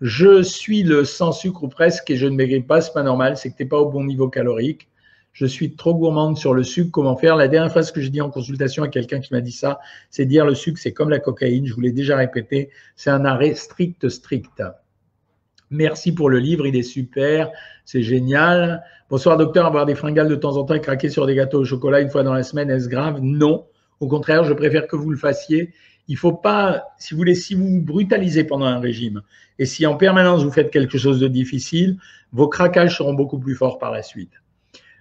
Je 0.00 0.42
suis 0.42 0.82
le 0.82 1.04
sans 1.04 1.30
sucre 1.30 1.62
ou 1.62 1.68
presque 1.68 2.10
et 2.10 2.16
je 2.16 2.26
ne 2.26 2.34
maigris 2.34 2.62
pas, 2.62 2.80
c'est 2.80 2.92
pas 2.92 3.04
normal, 3.04 3.36
c'est 3.36 3.52
que 3.52 3.56
tu 3.56 3.62
n'es 3.62 3.68
pas 3.68 3.78
au 3.78 3.88
bon 3.88 4.02
niveau 4.02 4.28
calorique. 4.28 4.88
Je 5.32 5.46
suis 5.46 5.76
trop 5.76 5.94
gourmande 5.94 6.36
sur 6.36 6.54
le 6.54 6.64
sucre, 6.64 6.90
comment 6.90 7.16
faire? 7.16 7.36
La 7.36 7.46
dernière 7.46 7.84
ce 7.84 7.92
que 7.92 8.00
j'ai 8.00 8.10
dit 8.10 8.20
en 8.20 8.30
consultation 8.30 8.82
à 8.82 8.88
quelqu'un 8.88 9.20
qui 9.20 9.32
m'a 9.32 9.40
dit 9.40 9.52
ça, 9.52 9.78
c'est 10.10 10.26
dire 10.26 10.44
le 10.44 10.56
sucre, 10.56 10.80
c'est 10.82 10.92
comme 10.92 11.10
la 11.10 11.20
cocaïne, 11.20 11.64
je 11.66 11.74
vous 11.74 11.82
l'ai 11.82 11.92
déjà 11.92 12.16
répété, 12.16 12.70
c'est 12.96 13.10
un 13.10 13.24
arrêt 13.24 13.54
strict, 13.54 14.08
strict. 14.08 14.60
Merci 15.72 16.14
pour 16.14 16.28
le 16.28 16.38
livre, 16.38 16.66
il 16.66 16.76
est 16.76 16.82
super, 16.82 17.50
c'est 17.86 18.02
génial. 18.02 18.84
Bonsoir 19.08 19.38
docteur, 19.38 19.64
avoir 19.64 19.86
des 19.86 19.94
fringales 19.94 20.28
de 20.28 20.34
temps 20.34 20.58
en 20.58 20.64
temps 20.64 20.74
et 20.74 20.82
craquer 20.82 21.08
sur 21.08 21.26
des 21.26 21.34
gâteaux 21.34 21.60
au 21.60 21.64
chocolat 21.64 22.02
une 22.02 22.10
fois 22.10 22.22
dans 22.22 22.34
la 22.34 22.42
semaine, 22.42 22.68
est-ce 22.68 22.90
grave? 22.90 23.20
Non. 23.22 23.64
Au 23.98 24.06
contraire, 24.06 24.44
je 24.44 24.52
préfère 24.52 24.86
que 24.86 24.96
vous 24.96 25.08
le 25.08 25.16
fassiez. 25.16 25.72
Il 26.08 26.18
faut 26.18 26.34
pas, 26.34 26.82
si 26.98 27.14
vous 27.14 27.18
voulez, 27.18 27.34
si 27.34 27.54
vous 27.54 27.80
brutalisez 27.80 28.44
pendant 28.44 28.66
un 28.66 28.80
régime 28.80 29.22
et 29.58 29.64
si 29.64 29.86
en 29.86 29.96
permanence 29.96 30.44
vous 30.44 30.50
faites 30.50 30.70
quelque 30.70 30.98
chose 30.98 31.20
de 31.20 31.26
difficile, 31.26 31.96
vos 32.32 32.48
craquages 32.48 32.98
seront 32.98 33.14
beaucoup 33.14 33.38
plus 33.38 33.54
forts 33.54 33.78
par 33.78 33.92
la 33.92 34.02
suite. 34.02 34.32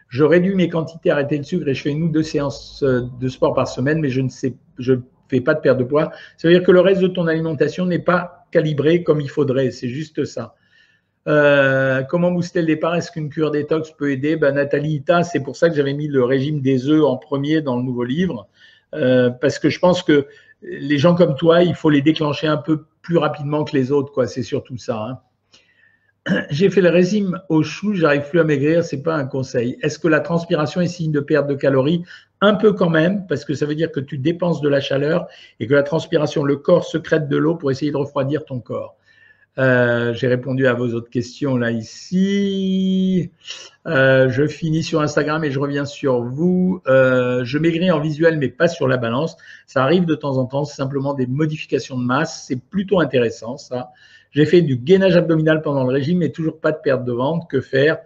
Je 0.08 0.24
réduis 0.24 0.56
mes 0.56 0.70
quantités, 0.70 1.12
arrêter 1.12 1.38
le 1.38 1.44
sucre 1.44 1.68
et 1.68 1.74
je 1.74 1.82
fais 1.82 1.92
une 1.92 2.04
ou 2.04 2.10
deux 2.10 2.24
séances 2.24 2.82
euh, 2.84 3.02
de 3.20 3.28
sport 3.28 3.54
par 3.54 3.68
semaine, 3.68 4.00
mais 4.00 4.10
je 4.10 4.22
ne 4.22 4.30
sais, 4.30 4.56
je 4.80 4.94
fais 5.28 5.42
pas 5.42 5.54
de 5.54 5.60
perte 5.60 5.80
de 5.80 5.84
poids. 5.84 6.12
Ça 6.38 6.48
veut 6.48 6.54
dire 6.54 6.64
que 6.64 6.72
le 6.72 6.80
reste 6.80 7.02
de 7.02 7.08
ton 7.08 7.28
alimentation 7.28 7.86
n'est 7.86 8.00
pas 8.00 8.46
calibré 8.52 9.04
comme 9.04 9.20
il 9.20 9.30
faudrait. 9.30 9.72
C'est 9.72 9.90
juste 9.90 10.24
ça. 10.24 10.56
Euh, 11.28 12.02
comment 12.04 12.32
booster 12.32 12.62
le 12.62 12.68
départ 12.68 12.96
Est-ce 12.96 13.12
qu'une 13.12 13.30
cure 13.30 13.52
détox 13.52 13.92
peut 13.92 14.12
aider? 14.12 14.36
Ben, 14.36 14.56
Nathalie 14.56 14.96
Ita, 14.96 15.24
c'est 15.24 15.42
pour 15.42 15.56
ça 15.56 15.70
que 15.70 15.76
j'avais 15.76 15.94
mis 15.94 16.08
le 16.08 16.24
régime 16.24 16.62
des 16.62 16.88
œufs 16.88 17.04
en 17.04 17.18
premier 17.18 17.62
dans 17.62 17.78
le 17.78 17.84
nouveau 17.84 18.04
livre, 18.04 18.48
euh, 18.96 19.30
parce 19.30 19.60
que 19.60 19.70
je 19.70 19.80
pense 19.80 20.02
que 20.02 20.28
les 20.64 20.98
gens 20.98 21.16
comme 21.16 21.36
toi, 21.36 21.64
il 21.64 21.76
faut 21.76 21.90
les 21.90 22.02
déclencher 22.02 22.48
un 22.48 22.58
peu 22.58 22.86
plus 23.02 23.18
rapidement 23.18 23.64
que 23.64 23.76
les 23.76 23.92
autres, 23.92 24.12
quoi. 24.12 24.28
C'est 24.28 24.44
surtout 24.44 24.78
ça. 24.78 25.22
Hein. 26.28 26.42
J'ai 26.50 26.70
fait 26.70 26.82
le 26.82 26.90
régime 26.90 27.40
au 27.50 27.64
chou, 27.64 27.94
j'arrive 27.94 28.30
plus 28.30 28.40
à 28.40 28.44
maigrir, 28.44 28.84
c'est 28.84 29.02
pas 29.02 29.16
un 29.16 29.26
conseil. 29.26 29.78
Est-ce 29.82 30.00
que 30.00 30.08
la 30.08 30.20
transpiration 30.20 30.82
est 30.82 30.88
signe 30.88 31.12
de 31.12 31.20
perte 31.20 31.48
de 31.48 31.56
calories? 31.56 32.04
Un 32.42 32.56
peu 32.56 32.74
quand 32.74 32.90
même, 32.90 33.28
parce 33.28 33.46
que 33.46 33.54
ça 33.54 33.68
veut 33.68 33.76
dire 33.76 33.92
que 33.92 34.00
tu 34.00 34.18
dépenses 34.18 34.62
de 34.62 34.70
la 34.70 34.82
chaleur 34.82 35.28
et 35.60 35.68
que 35.68 35.74
la 35.76 35.84
transpiration, 35.84 36.44
le 36.44 36.58
corps 36.58 36.86
secrète 36.86 37.28
de 37.28 37.38
l'eau 37.38 37.56
pour 37.56 37.70
essayer 37.70 37.92
de 37.92 37.98
refroidir 37.98 38.46
ton 38.46 38.60
corps. 38.60 38.98
Euh, 39.58 40.14
j'ai 40.14 40.28
répondu 40.28 40.66
à 40.66 40.74
vos 40.74 40.94
autres 40.94 41.10
questions 41.10 41.58
là 41.58 41.72
ici. 41.72 43.32
Euh, 43.86 44.30
je 44.30 44.48
finis 44.48 44.84
sur 44.84 45.02
Instagram 45.02 45.44
et 45.44 45.52
je 45.52 45.60
reviens 45.60 45.86
sur 45.86 46.24
vous. 46.24 46.82
Euh, 46.88 47.44
je 47.44 47.58
maigris 47.58 47.92
en 47.92 48.00
visuel 48.00 48.38
mais 48.38 48.48
pas 48.48 48.70
sur 48.70 48.88
la 48.88 48.98
balance. 48.98 49.36
Ça 49.68 49.84
arrive 49.84 50.06
de 50.06 50.16
temps 50.16 50.38
en 50.38 50.46
temps, 50.46 50.64
c'est 50.64 50.78
simplement 50.78 51.14
des 51.14 51.28
modifications 51.28 51.98
de 51.98 52.06
masse. 52.06 52.46
C'est 52.48 52.62
plutôt 52.62 53.02
intéressant 53.02 53.58
ça. 53.58 53.92
J'ai 54.32 54.46
fait 54.46 54.62
du 54.62 54.78
gainage 54.78 55.18
abdominal 55.18 55.62
pendant 55.62 55.84
le 55.84 55.94
régime 55.94 56.20
mais 56.20 56.30
toujours 56.30 56.60
pas 56.60 56.72
de 56.72 56.80
perte 56.82 57.04
de 57.04 57.12
ventre. 57.12 57.48
Que 57.48 57.62
faire? 57.62 57.98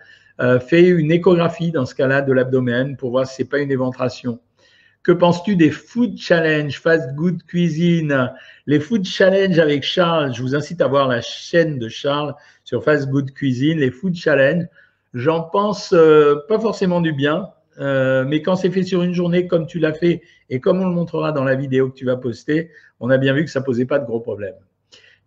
Fais 0.67 0.89
une 0.89 1.11
échographie 1.11 1.71
dans 1.71 1.85
ce 1.85 1.95
cas-là 1.95 2.21
de 2.21 2.33
l'abdomen 2.33 2.97
pour 2.97 3.11
voir 3.11 3.25
si 3.25 3.35
c'est 3.35 3.49
pas 3.49 3.59
une 3.59 3.71
éventration. 3.71 4.39
Que 5.05 5.11
penses-tu 5.11 5.55
des 5.55 5.69
food 5.69 6.17
challenge, 6.17 6.79
fast 6.79 7.13
good 7.13 7.43
cuisine? 7.43 8.31
Les 8.65 8.79
food 8.79 9.05
challenge 9.05 9.59
avec 9.59 9.83
Charles, 9.83 10.33
je 10.33 10.41
vous 10.41 10.55
incite 10.55 10.81
à 10.81 10.87
voir 10.87 11.07
la 11.07 11.21
chaîne 11.21 11.77
de 11.77 11.87
Charles 11.87 12.33
sur 12.63 12.83
fast 12.83 13.07
good 13.09 13.31
cuisine. 13.31 13.77
Les 13.77 13.91
food 13.91 14.15
challenge, 14.15 14.65
j'en 15.13 15.43
pense 15.43 15.93
euh, 15.93 16.37
pas 16.47 16.57
forcément 16.57 17.01
du 17.01 17.13
bien, 17.13 17.49
euh, 17.77 18.25
mais 18.27 18.41
quand 18.41 18.55
c'est 18.55 18.71
fait 18.71 18.81
sur 18.81 19.03
une 19.03 19.13
journée 19.13 19.45
comme 19.45 19.67
tu 19.67 19.77
l'as 19.77 19.93
fait 19.93 20.23
et 20.49 20.59
comme 20.59 20.81
on 20.81 20.89
le 20.89 20.95
montrera 20.95 21.31
dans 21.31 21.43
la 21.43 21.53
vidéo 21.53 21.89
que 21.89 21.95
tu 21.95 22.05
vas 22.05 22.17
poster, 22.17 22.71
on 22.99 23.11
a 23.11 23.19
bien 23.19 23.35
vu 23.35 23.45
que 23.45 23.51
ça 23.51 23.61
posait 23.61 23.85
pas 23.85 23.99
de 23.99 24.07
gros 24.07 24.21
problèmes. 24.21 24.55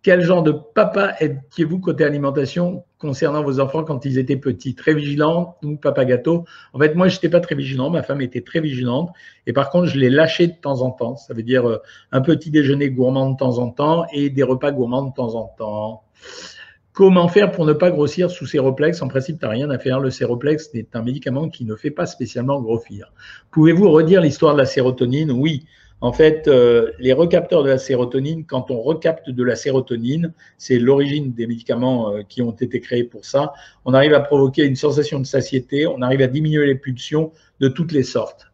Quel 0.01 0.21
genre 0.21 0.43
de 0.43 0.51
papa 0.51 1.15
étiez-vous 1.19 1.79
côté 1.79 2.05
alimentation 2.05 2.85
concernant 2.99 3.43
vos 3.43 3.59
enfants 3.59 3.83
quand 3.83 4.05
ils 4.05 4.17
étaient 4.17 4.37
petits? 4.37 4.73
Très 4.73 4.93
vigilant 4.93 5.57
ou 5.61 5.75
papa 5.75 6.05
gâteau 6.05 6.45
En 6.73 6.79
fait, 6.79 6.95
moi, 6.95 7.09
je 7.09 7.15
n'étais 7.15 7.27
pas 7.27 7.41
très 7.41 7.55
vigilant. 7.55 7.89
Ma 7.89 8.01
femme 8.01 8.21
était 8.21 8.39
très 8.39 8.61
vigilante. 8.61 9.09
Et 9.45 9.51
par 9.51 9.69
contre, 9.69 9.87
je 9.87 9.99
les 9.99 10.09
lâchais 10.09 10.47
de 10.47 10.53
temps 10.53 10.81
en 10.81 10.91
temps. 10.91 11.17
Ça 11.17 11.33
veut 11.33 11.43
dire 11.43 11.67
euh, 11.67 11.81
un 12.13 12.21
petit 12.21 12.49
déjeuner 12.49 12.89
gourmand 12.91 13.31
de 13.31 13.35
temps 13.35 13.57
en 13.57 13.71
temps 13.71 14.05
et 14.13 14.29
des 14.29 14.43
repas 14.43 14.71
gourmands 14.71 15.03
de 15.03 15.13
temps 15.13 15.35
en 15.35 15.47
temps. 15.57 16.03
Comment 16.93 17.27
faire 17.27 17.51
pour 17.51 17.65
ne 17.65 17.73
pas 17.73 17.91
grossir 17.91 18.31
sous 18.31 18.45
séroplex 18.45 19.01
En 19.01 19.09
principe, 19.09 19.39
tu 19.39 19.45
n'as 19.45 19.51
rien 19.51 19.69
à 19.69 19.79
faire. 19.79 19.99
Le 19.99 20.09
séroplex 20.09 20.69
est 20.73 20.95
un 20.95 21.01
médicament 21.01 21.49
qui 21.49 21.65
ne 21.65 21.75
fait 21.75 21.91
pas 21.91 22.05
spécialement 22.05 22.61
grossir. 22.61 23.11
Pouvez-vous 23.51 23.89
redire 23.89 24.21
l'histoire 24.21 24.53
de 24.53 24.59
la 24.59 24.65
sérotonine? 24.65 25.31
Oui. 25.31 25.65
En 26.01 26.13
fait, 26.13 26.47
euh, 26.47 26.91
les 26.99 27.11
recapteurs 27.11 27.63
de 27.63 27.69
la 27.69 27.77
sérotonine, 27.77 28.45
quand 28.45 28.71
on 28.71 28.81
recapte 28.81 29.29
de 29.29 29.43
la 29.43 29.55
sérotonine, 29.55 30.33
c'est 30.57 30.79
l'origine 30.79 31.33
des 31.33 31.45
médicaments 31.45 32.13
euh, 32.13 32.21
qui 32.27 32.41
ont 32.41 32.51
été 32.51 32.79
créés 32.79 33.03
pour 33.03 33.25
ça, 33.25 33.51
on 33.83 33.93
arrive 33.93 34.13
à 34.13 34.21
provoquer 34.21 34.65
une 34.65 34.77
sensation 34.77 35.19
de 35.19 35.25
satiété, 35.25 35.87
on 35.87 36.01
arrive 36.01 36.21
à 36.21 36.27
diminuer 36.27 36.65
les 36.65 36.75
pulsions 36.75 37.31
de 37.59 37.67
toutes 37.67 37.91
les 37.91 38.03
sortes. 38.03 38.49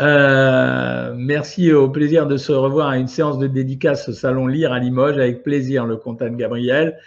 Euh, 0.00 1.14
merci, 1.16 1.72
au 1.72 1.88
plaisir 1.88 2.26
de 2.26 2.36
se 2.36 2.52
revoir 2.52 2.88
à 2.88 2.98
une 2.98 3.06
séance 3.06 3.38
de 3.38 3.46
dédicace 3.46 4.08
au 4.08 4.12
Salon 4.12 4.46
Lire 4.46 4.72
à 4.72 4.80
Limoges, 4.80 5.18
avec 5.18 5.42
plaisir, 5.42 5.86
le 5.86 5.96
comte 5.96 6.22
Gabriel. 6.36 6.98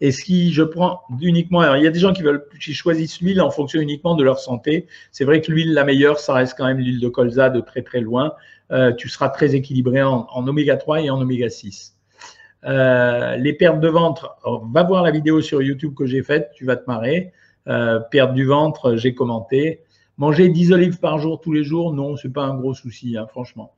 Et 0.00 0.12
si 0.12 0.52
je 0.52 0.62
prends 0.62 1.02
uniquement, 1.20 1.60
alors 1.60 1.76
il 1.76 1.84
y 1.84 1.86
a 1.86 1.90
des 1.90 1.98
gens 1.98 2.12
qui 2.12 2.74
choisissent 2.74 3.20
l'huile 3.20 3.40
en 3.40 3.50
fonction 3.50 3.80
uniquement 3.80 4.14
de 4.14 4.22
leur 4.22 4.38
santé. 4.38 4.86
C'est 5.10 5.24
vrai 5.24 5.40
que 5.40 5.50
l'huile 5.50 5.72
la 5.72 5.84
meilleure, 5.84 6.18
ça 6.18 6.34
reste 6.34 6.54
quand 6.56 6.66
même 6.66 6.78
l'huile 6.78 7.00
de 7.00 7.08
colza 7.08 7.48
de 7.48 7.60
très 7.60 7.82
très 7.82 8.00
loin. 8.00 8.34
Euh, 8.72 8.92
tu 8.92 9.08
seras 9.08 9.30
très 9.30 9.54
équilibré 9.54 10.02
en, 10.02 10.26
oméga 10.34 10.76
3 10.76 11.02
et 11.02 11.10
en 11.10 11.20
oméga 11.20 11.48
6. 11.48 11.96
Euh, 12.64 13.36
les 13.36 13.52
pertes 13.52 13.80
de 13.80 13.88
ventre, 13.88 14.36
va 14.72 14.82
voir 14.82 15.02
la 15.02 15.12
vidéo 15.12 15.40
sur 15.40 15.62
YouTube 15.62 15.94
que 15.94 16.04
j'ai 16.04 16.22
faite, 16.22 16.50
tu 16.54 16.64
vas 16.64 16.76
te 16.76 16.84
marrer. 16.86 17.32
Euh, 17.68 18.00
perte 18.00 18.34
du 18.34 18.44
ventre, 18.44 18.96
j'ai 18.96 19.14
commenté. 19.14 19.82
Manger 20.18 20.48
10 20.48 20.72
olives 20.72 20.98
par 20.98 21.18
jour 21.18 21.40
tous 21.40 21.52
les 21.52 21.64
jours, 21.64 21.92
non, 21.92 22.16
c'est 22.16 22.32
pas 22.32 22.44
un 22.44 22.56
gros 22.56 22.74
souci, 22.74 23.16
hein, 23.16 23.26
franchement. 23.28 23.74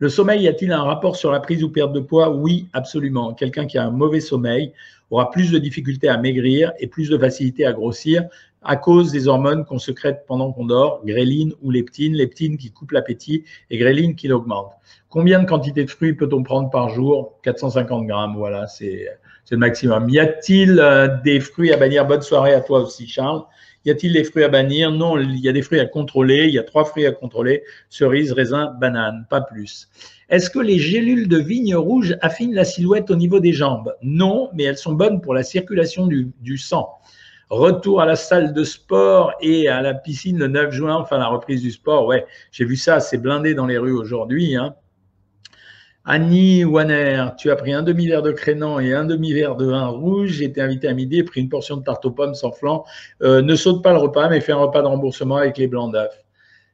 Le 0.00 0.08
sommeil, 0.08 0.42
y 0.42 0.48
a-t-il 0.48 0.70
un 0.72 0.82
rapport 0.82 1.16
sur 1.16 1.32
la 1.32 1.40
prise 1.40 1.64
ou 1.64 1.70
perte 1.70 1.92
de 1.92 2.00
poids? 2.00 2.30
Oui, 2.30 2.68
absolument. 2.72 3.34
Quelqu'un 3.34 3.66
qui 3.66 3.78
a 3.78 3.84
un 3.84 3.90
mauvais 3.90 4.20
sommeil 4.20 4.72
aura 5.10 5.30
plus 5.30 5.50
de 5.50 5.58
difficultés 5.58 6.08
à 6.08 6.16
maigrir 6.18 6.72
et 6.78 6.86
plus 6.86 7.08
de 7.08 7.18
facilité 7.18 7.66
à 7.66 7.72
grossir 7.72 8.28
à 8.62 8.76
cause 8.76 9.12
des 9.12 9.28
hormones 9.28 9.64
qu'on 9.64 9.78
secrète 9.78 10.24
pendant 10.26 10.52
qu'on 10.52 10.66
dort, 10.66 11.00
gréline 11.04 11.52
ou 11.62 11.70
leptine, 11.70 12.14
leptine 12.14 12.58
qui 12.58 12.70
coupe 12.70 12.92
l'appétit 12.92 13.44
et 13.70 13.78
gréline 13.78 14.14
qui 14.14 14.28
l'augmente. 14.28 14.72
Combien 15.08 15.40
de 15.40 15.48
quantité 15.48 15.84
de 15.84 15.90
fruits 15.90 16.14
peut-on 16.14 16.42
prendre 16.42 16.70
par 16.70 16.88
jour? 16.88 17.38
450 17.42 18.06
grammes, 18.06 18.36
voilà, 18.36 18.66
c'est 18.66 19.08
le 19.50 19.56
maximum. 19.56 20.08
Y 20.10 20.18
a-t-il 20.18 20.78
euh, 20.78 21.08
des 21.24 21.40
fruits 21.40 21.72
à 21.72 21.76
bannir? 21.76 22.06
Bonne 22.06 22.22
soirée 22.22 22.52
à 22.52 22.60
toi 22.60 22.80
aussi, 22.80 23.06
Charles. 23.06 23.42
Y 23.84 23.90
a-t-il 23.90 24.12
des 24.12 24.24
fruits 24.24 24.44
à 24.44 24.48
bannir? 24.48 24.90
Non, 24.90 25.18
il 25.18 25.38
y 25.38 25.48
a 25.48 25.52
des 25.52 25.62
fruits 25.62 25.80
à 25.80 25.86
contrôler. 25.86 26.46
Il 26.46 26.54
y 26.54 26.58
a 26.58 26.62
trois 26.62 26.84
fruits 26.84 27.06
à 27.06 27.12
contrôler 27.12 27.62
cerise, 27.88 28.32
raisin, 28.32 28.74
banane, 28.80 29.26
pas 29.30 29.40
plus. 29.40 29.88
Est-ce 30.28 30.50
que 30.50 30.58
les 30.58 30.78
gélules 30.78 31.26
de 31.26 31.38
vigne 31.38 31.74
rouge 31.74 32.16
affinent 32.20 32.54
la 32.54 32.64
silhouette 32.64 33.10
au 33.10 33.16
niveau 33.16 33.40
des 33.40 33.52
jambes? 33.52 33.94
Non, 34.02 34.50
mais 34.52 34.64
elles 34.64 34.76
sont 34.76 34.92
bonnes 34.92 35.20
pour 35.20 35.32
la 35.32 35.42
circulation 35.42 36.06
du, 36.06 36.58
sang. 36.58 36.90
Retour 37.48 38.02
à 38.02 38.04
la 38.04 38.16
salle 38.16 38.52
de 38.52 38.62
sport 38.62 39.32
et 39.40 39.68
à 39.68 39.80
la 39.80 39.94
piscine 39.94 40.38
le 40.38 40.48
9 40.48 40.70
juin, 40.70 40.96
enfin 40.96 41.16
la 41.16 41.28
reprise 41.28 41.62
du 41.62 41.70
sport. 41.70 42.06
Ouais, 42.06 42.26
j'ai 42.52 42.66
vu 42.66 42.76
ça, 42.76 43.00
c'est 43.00 43.16
blindé 43.16 43.54
dans 43.54 43.64
les 43.64 43.78
rues 43.78 43.96
aujourd'hui. 43.96 44.54
Hein. 44.54 44.74
Annie 46.10 46.64
Wanner, 46.64 47.26
tu 47.36 47.50
as 47.50 47.56
pris 47.56 47.74
un 47.74 47.82
demi-verre 47.82 48.22
de 48.22 48.32
crénan 48.32 48.80
et 48.80 48.94
un 48.94 49.04
demi-verre 49.04 49.56
de 49.56 49.66
vin 49.66 49.88
rouge. 49.88 50.30
J'ai 50.30 50.46
été 50.46 50.62
invité 50.62 50.88
à 50.88 50.94
midi 50.94 51.22
pris 51.22 51.42
une 51.42 51.50
portion 51.50 51.76
de 51.76 51.82
tarte 51.82 52.02
aux 52.06 52.10
pommes 52.10 52.32
sans 52.32 52.50
flan. 52.50 52.86
Euh, 53.20 53.42
ne 53.42 53.54
saute 53.54 53.84
pas 53.84 53.92
le 53.92 53.98
repas, 53.98 54.30
mais 54.30 54.40
fais 54.40 54.52
un 54.52 54.56
repas 54.56 54.80
de 54.80 54.86
remboursement 54.86 55.36
avec 55.36 55.58
les 55.58 55.66
blancs 55.66 55.92
d'œufs. 55.92 56.24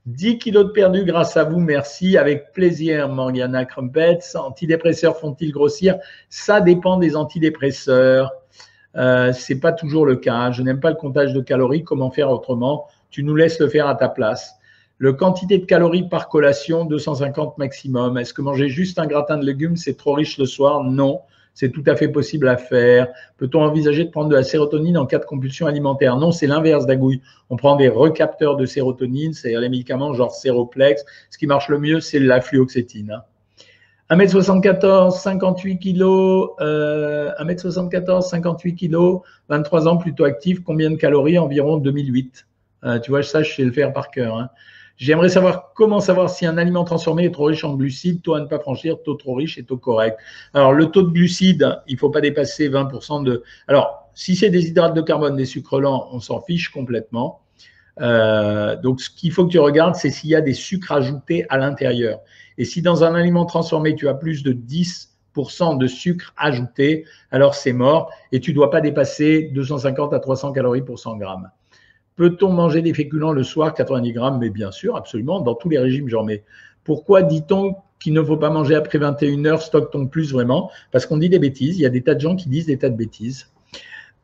10 0.06 0.38
kilos 0.38 0.66
de 0.66 0.70
perdu 0.70 1.04
grâce 1.04 1.36
à 1.36 1.42
vous, 1.42 1.58
merci. 1.58 2.16
Avec 2.16 2.52
plaisir, 2.52 3.08
Morgana 3.08 3.64
Crumpets. 3.64 4.36
Antidépresseurs 4.36 5.18
font-ils 5.18 5.50
grossir? 5.50 5.96
Ça 6.28 6.60
dépend 6.60 6.98
des 6.98 7.16
antidépresseurs. 7.16 8.30
Euh, 8.94 9.32
Ce 9.32 9.52
n'est 9.52 9.58
pas 9.58 9.72
toujours 9.72 10.06
le 10.06 10.14
cas. 10.14 10.52
Je 10.52 10.62
n'aime 10.62 10.78
pas 10.78 10.90
le 10.90 10.96
comptage 10.96 11.32
de 11.32 11.40
calories. 11.40 11.82
Comment 11.82 12.12
faire 12.12 12.30
autrement? 12.30 12.86
Tu 13.10 13.24
nous 13.24 13.34
laisses 13.34 13.58
le 13.58 13.66
faire 13.66 13.88
à 13.88 13.96
ta 13.96 14.08
place. 14.08 14.54
Le 14.98 15.12
quantité 15.12 15.58
de 15.58 15.64
calories 15.64 16.08
par 16.08 16.28
collation, 16.28 16.84
250 16.84 17.58
maximum. 17.58 18.16
Est-ce 18.16 18.32
que 18.32 18.42
manger 18.42 18.68
juste 18.68 18.98
un 19.00 19.06
gratin 19.06 19.36
de 19.36 19.44
légumes, 19.44 19.76
c'est 19.76 19.96
trop 19.96 20.12
riche 20.12 20.38
le 20.38 20.46
soir? 20.46 20.84
Non, 20.84 21.20
c'est 21.52 21.70
tout 21.70 21.82
à 21.86 21.96
fait 21.96 22.08
possible 22.08 22.48
à 22.48 22.56
faire. 22.56 23.08
Peut-on 23.36 23.62
envisager 23.62 24.04
de 24.04 24.10
prendre 24.10 24.28
de 24.28 24.36
la 24.36 24.44
sérotonine 24.44 24.96
en 24.96 25.06
cas 25.06 25.18
de 25.18 25.24
compulsion 25.24 25.66
alimentaire? 25.66 26.16
Non, 26.16 26.30
c'est 26.30 26.46
l'inverse 26.46 26.86
d'agouille. 26.86 27.22
On 27.50 27.56
prend 27.56 27.74
des 27.74 27.88
recapteurs 27.88 28.56
de 28.56 28.66
sérotonine, 28.66 29.32
c'est-à-dire 29.32 29.60
les 29.60 29.68
médicaments 29.68 30.14
genre 30.14 30.32
Séroplex. 30.32 31.04
Ce 31.28 31.38
qui 31.38 31.48
marche 31.48 31.68
le 31.68 31.80
mieux, 31.80 32.00
c'est 32.00 32.20
la 32.20 32.40
fluoxétine. 32.40 33.20
1m74, 34.10 35.18
58 35.18 35.78
kg, 35.78 36.02
1m74, 37.40 38.28
58 38.28 38.76
kg, 38.76 38.96
23 39.48 39.88
ans, 39.88 39.96
plutôt 39.96 40.24
actif. 40.24 40.62
Combien 40.62 40.90
de 40.90 40.96
calories? 40.96 41.38
Environ 41.38 41.78
2008. 41.78 42.46
Euh, 42.84 42.98
tu 42.98 43.10
vois, 43.10 43.22
ça, 43.22 43.42
je 43.42 43.54
sais 43.54 43.64
le 43.64 43.72
faire 43.72 43.92
par 43.92 44.10
cœur. 44.10 44.36
Hein. 44.36 44.50
J'aimerais 44.96 45.28
savoir 45.28 45.72
comment 45.74 46.00
savoir 46.00 46.30
si 46.30 46.46
un 46.46 46.56
aliment 46.56 46.84
transformé 46.84 47.24
est 47.24 47.32
trop 47.32 47.46
riche 47.46 47.64
en 47.64 47.74
glucides, 47.74 48.22
taux 48.22 48.34
à 48.34 48.40
ne 48.40 48.46
pas 48.46 48.60
franchir, 48.60 49.02
taux 49.02 49.14
trop 49.14 49.34
riche 49.34 49.58
et 49.58 49.64
taux 49.64 49.76
correct. 49.76 50.18
Alors, 50.52 50.72
le 50.72 50.86
taux 50.86 51.02
de 51.02 51.10
glucides, 51.10 51.80
il 51.88 51.94
ne 51.94 51.98
faut 51.98 52.10
pas 52.10 52.20
dépasser 52.20 52.68
20% 52.68 53.24
de. 53.24 53.42
Alors, 53.66 54.08
si 54.14 54.36
c'est 54.36 54.50
des 54.50 54.68
hydrates 54.68 54.94
de 54.94 55.02
carbone, 55.02 55.36
des 55.36 55.46
sucres 55.46 55.80
lents, 55.80 56.08
on 56.12 56.20
s'en 56.20 56.40
fiche 56.40 56.68
complètement. 56.68 57.40
Euh, 58.00 58.76
donc, 58.76 59.00
ce 59.00 59.10
qu'il 59.10 59.32
faut 59.32 59.44
que 59.46 59.50
tu 59.50 59.58
regardes, 59.58 59.96
c'est 59.96 60.10
s'il 60.10 60.30
y 60.30 60.36
a 60.36 60.40
des 60.40 60.54
sucres 60.54 60.92
ajoutés 60.92 61.44
à 61.48 61.58
l'intérieur. 61.58 62.20
Et 62.58 62.64
si 62.64 62.82
dans 62.82 63.02
un 63.02 63.14
aliment 63.14 63.46
transformé, 63.46 63.96
tu 63.96 64.08
as 64.08 64.14
plus 64.14 64.44
de 64.44 64.52
10% 64.52 65.78
de 65.78 65.86
sucre 65.88 66.32
ajouté, 66.36 67.04
alors 67.32 67.56
c'est 67.56 67.72
mort 67.72 68.12
et 68.30 68.38
tu 68.38 68.52
ne 68.52 68.56
dois 68.56 68.70
pas 68.70 68.80
dépasser 68.80 69.50
250 69.52 70.14
à 70.14 70.20
300 70.20 70.52
calories 70.52 70.82
pour 70.82 71.00
100 71.00 71.16
grammes. 71.16 71.50
Peut-on 72.16 72.52
manger 72.52 72.80
des 72.82 72.94
féculents 72.94 73.32
le 73.32 73.42
soir, 73.42 73.74
90 73.74 74.12
grammes? 74.12 74.38
Mais 74.38 74.50
bien 74.50 74.70
sûr, 74.70 74.96
absolument. 74.96 75.40
Dans 75.40 75.54
tous 75.54 75.68
les 75.68 75.78
régimes, 75.78 76.08
j'en 76.08 76.24
mets. 76.24 76.44
Pourquoi 76.84 77.22
dit-on 77.22 77.76
qu'il 77.98 78.12
ne 78.12 78.22
faut 78.22 78.36
pas 78.36 78.50
manger 78.50 78.74
après 78.74 78.98
21 78.98 79.44
heures? 79.46 79.62
Stocke-t-on 79.62 80.06
plus 80.06 80.32
vraiment? 80.32 80.70
Parce 80.92 81.06
qu'on 81.06 81.16
dit 81.16 81.28
des 81.28 81.38
bêtises. 81.38 81.78
Il 81.78 81.82
y 81.82 81.86
a 81.86 81.90
des 81.90 82.02
tas 82.02 82.14
de 82.14 82.20
gens 82.20 82.36
qui 82.36 82.48
disent 82.48 82.66
des 82.66 82.78
tas 82.78 82.90
de 82.90 82.96
bêtises. 82.96 83.48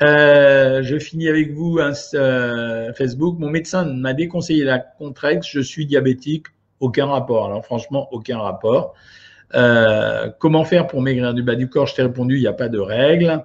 Euh, 0.03 0.83
je 0.83 0.99
finis 0.99 1.29
avec 1.29 1.53
vous 1.53 1.79
euh, 1.79 2.93
Facebook. 2.95 3.39
Mon 3.39 3.51
médecin 3.51 3.85
m'a 3.85 4.13
déconseillé 4.13 4.65
la 4.65 4.79
Contrex. 4.79 5.47
Je 5.49 5.61
suis 5.61 5.87
diabétique. 5.87 6.47
Aucun 6.79 7.07
rapport. 7.07 7.47
Alors 7.47 7.65
franchement, 7.65 8.09
aucun 8.13 8.39
rapport. 8.39 8.95
Euh, 9.55 10.31
comment 10.39 10.65
faire 10.65 10.87
pour 10.87 11.03
maigrir? 11.03 11.35
Du 11.35 11.43
bas 11.43 11.57
du 11.57 11.69
corps 11.69 11.87
Je 11.87 11.97
t'ai 11.97 12.03
répondu, 12.03 12.37
il 12.37 12.41
n'y 12.41 12.47
a 12.47 12.53
pas 12.53 12.69
de 12.69 12.79
règle. 12.79 13.45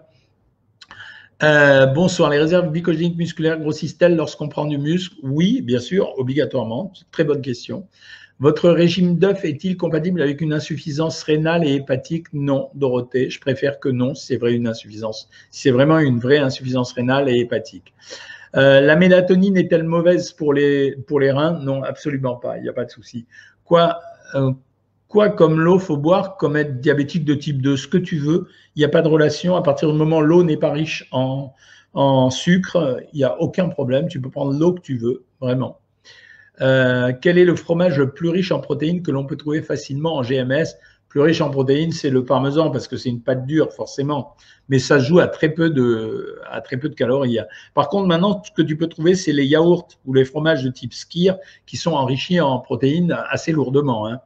Euh, 1.44 1.86
bonsoir, 1.88 2.30
les 2.30 2.38
réserves 2.38 2.72
glycogéniques 2.72 3.18
musculaires 3.18 3.60
grossissent-elles 3.60 4.16
lorsqu'on 4.16 4.48
prend 4.48 4.66
du 4.66 4.78
muscle? 4.78 5.16
Oui, 5.22 5.62
bien 5.62 5.80
sûr, 5.80 6.18
obligatoirement. 6.18 6.94
Très 7.12 7.26
bonne 7.26 7.42
question. 7.42 7.88
Votre 8.40 8.70
régime 8.70 9.18
d'œuf 9.18 9.44
est-il 9.44 9.76
compatible 9.76 10.22
avec 10.22 10.40
une 10.40 10.54
insuffisance 10.54 11.22
rénale 11.24 11.66
et 11.66 11.74
hépatique? 11.76 12.28
Non, 12.34 12.70
Dorothée, 12.74 13.30
je 13.30 13.40
préfère 13.40 13.80
que 13.80 13.90
non, 13.90 14.16
si 14.16 14.28
c'est 14.28 14.38
vrai 14.38 14.54
une 14.54 14.68
insuffisance. 14.68 15.30
C'est 15.52 15.72
vraiment 15.72 16.00
une 16.00 16.20
vraie 16.20 16.38
insuffisance 16.38 16.94
rénale 16.94 17.30
et 17.30 17.40
hépatique. 17.40 17.94
Euh, 18.56 18.80
la 18.80 18.96
mélatonine 18.96 19.58
est-elle 19.58 19.84
mauvaise 19.84 20.32
pour 20.32 20.54
les, 20.54 20.96
pour 21.08 21.20
les 21.20 21.32
reins? 21.32 21.60
Non, 21.60 21.84
absolument 21.84 22.36
pas, 22.36 22.58
il 22.58 22.64
n'y 22.64 22.70
a 22.70 22.74
pas 22.74 22.86
de 22.86 22.92
souci. 22.92 23.26
Quoi, 23.66 24.00
euh, 24.36 24.52
comme 25.36 25.60
l'eau 25.60 25.80
faut 25.80 25.98
boire, 25.98 26.38
comme 26.38 26.58
être 26.58 26.80
diabétique 26.82 27.26
de 27.26 27.34
type 27.34 27.62
2, 27.62 27.78
ce 27.78 27.88
que 27.88 27.98
tu 27.98 28.18
veux, 28.18 28.48
il 28.76 28.80
n'y 28.80 28.86
a 28.86 28.90
pas 28.90 29.02
de 29.02 29.08
relation. 29.08 29.56
À 29.56 29.62
partir 29.62 29.92
du 29.92 29.98
moment 29.98 30.18
où 30.18 30.22
l'eau 30.22 30.44
n'est 30.44 30.58
pas 30.58 30.72
riche 30.72 31.08
en, 31.12 31.54
en 31.94 32.30
sucre, 32.30 33.02
il 33.14 33.18
n'y 33.18 33.24
a 33.24 33.40
aucun 33.42 33.70
problème. 33.70 34.08
Tu 34.08 34.22
peux 34.22 34.30
prendre 34.30 34.54
l'eau 34.54 34.74
que 34.74 34.82
tu 34.82 34.98
veux, 34.98 35.24
vraiment. 35.40 35.80
Euh, 36.62 37.14
quel 37.22 37.38
est 37.38 37.46
le 37.46 37.56
fromage 37.56 37.98
le 37.98 38.12
plus 38.12 38.30
riche 38.30 38.52
en 38.52 38.60
protéines 38.60 39.02
que 39.02 39.12
l'on 39.12 39.26
peut 39.26 39.36
trouver 39.36 39.62
facilement 39.62 40.16
en 40.16 40.22
GMS 40.22 40.76
Plus 41.10 41.22
riche 41.22 41.42
en 41.42 41.50
protéines, 41.50 41.92
c'est 41.92 42.10
le 42.10 42.26
parmesan 42.26 42.72
parce 42.72 42.88
que 42.88 42.98
c'est 42.98 43.10
une 43.10 43.22
pâte 43.22 43.46
dure, 43.46 43.72
forcément. 43.74 44.36
Mais 44.68 44.80
ça 44.80 45.00
joue 45.00 45.20
à 45.20 45.28
très 45.28 45.50
peu 45.50 45.70
de, 45.70 46.40
à 46.50 46.62
très 46.62 46.78
peu 46.78 46.90
de 46.90 46.96
calories. 46.96 47.40
Par 47.74 47.88
contre, 47.90 48.08
maintenant, 48.08 48.42
ce 48.44 48.52
que 48.52 48.62
tu 48.62 48.78
peux 48.78 48.88
trouver, 48.88 49.16
c'est 49.16 49.32
les 49.32 49.46
yaourts 49.46 49.88
ou 50.06 50.14
les 50.14 50.26
fromages 50.26 50.64
de 50.64 50.70
type 50.70 50.94
skir 50.94 51.38
qui 51.66 51.78
sont 51.78 51.94
enrichis 51.94 52.42
en 52.42 52.60
protéines 52.60 53.18
assez 53.30 53.54
lourdement. 53.54 54.08
Hein. 54.08 54.20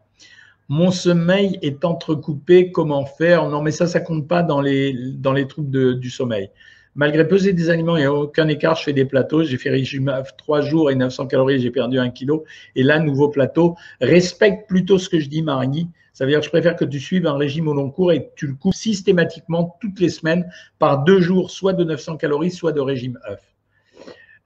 Mon 0.71 0.91
sommeil 0.91 1.57
est 1.63 1.83
entrecoupé, 1.83 2.71
comment 2.71 3.03
faire? 3.03 3.49
Non, 3.49 3.63
mais 3.63 3.71
ça, 3.71 3.87
ça 3.87 4.01
compte 4.01 4.27
pas 4.27 4.43
dans 4.43 4.61
les, 4.61 4.93
dans 5.15 5.33
les 5.33 5.47
troubles 5.47 5.99
du 5.99 6.11
sommeil. 6.11 6.51
Malgré 6.93 7.27
peser 7.27 7.53
des 7.53 7.71
aliments 7.71 7.97
et 7.97 8.05
aucun 8.05 8.47
écart, 8.47 8.75
je 8.75 8.83
fais 8.83 8.93
des 8.93 9.05
plateaux. 9.05 9.43
J'ai 9.43 9.57
fait 9.57 9.71
régime 9.71 10.13
3 10.37 10.61
jours 10.61 10.91
et 10.91 10.95
900 10.95 11.25
calories, 11.25 11.59
j'ai 11.59 11.71
perdu 11.71 11.97
1 11.97 12.11
kg. 12.11 12.41
Et 12.75 12.83
là, 12.83 12.99
nouveau 12.99 13.29
plateau. 13.29 13.77
Respecte 13.99 14.67
plutôt 14.67 14.99
ce 14.99 15.09
que 15.09 15.19
je 15.19 15.27
dis, 15.27 15.41
Marigny. 15.41 15.89
Ça 16.13 16.25
veut 16.25 16.31
dire 16.31 16.39
que 16.39 16.45
je 16.45 16.51
préfère 16.51 16.75
que 16.75 16.85
tu 16.85 16.99
suives 16.99 17.25
un 17.25 17.37
régime 17.37 17.67
au 17.67 17.73
long 17.73 17.89
cours 17.89 18.11
et 18.11 18.25
que 18.25 18.31
tu 18.35 18.45
le 18.45 18.53
coupes 18.53 18.75
systématiquement 18.75 19.75
toutes 19.81 19.99
les 19.99 20.09
semaines 20.09 20.51
par 20.77 21.03
deux 21.03 21.19
jours, 21.19 21.49
soit 21.49 21.73
de 21.73 21.83
900 21.83 22.17
calories, 22.17 22.51
soit 22.51 22.73
de 22.73 22.81
régime 22.81 23.17
œuf. 23.27 23.39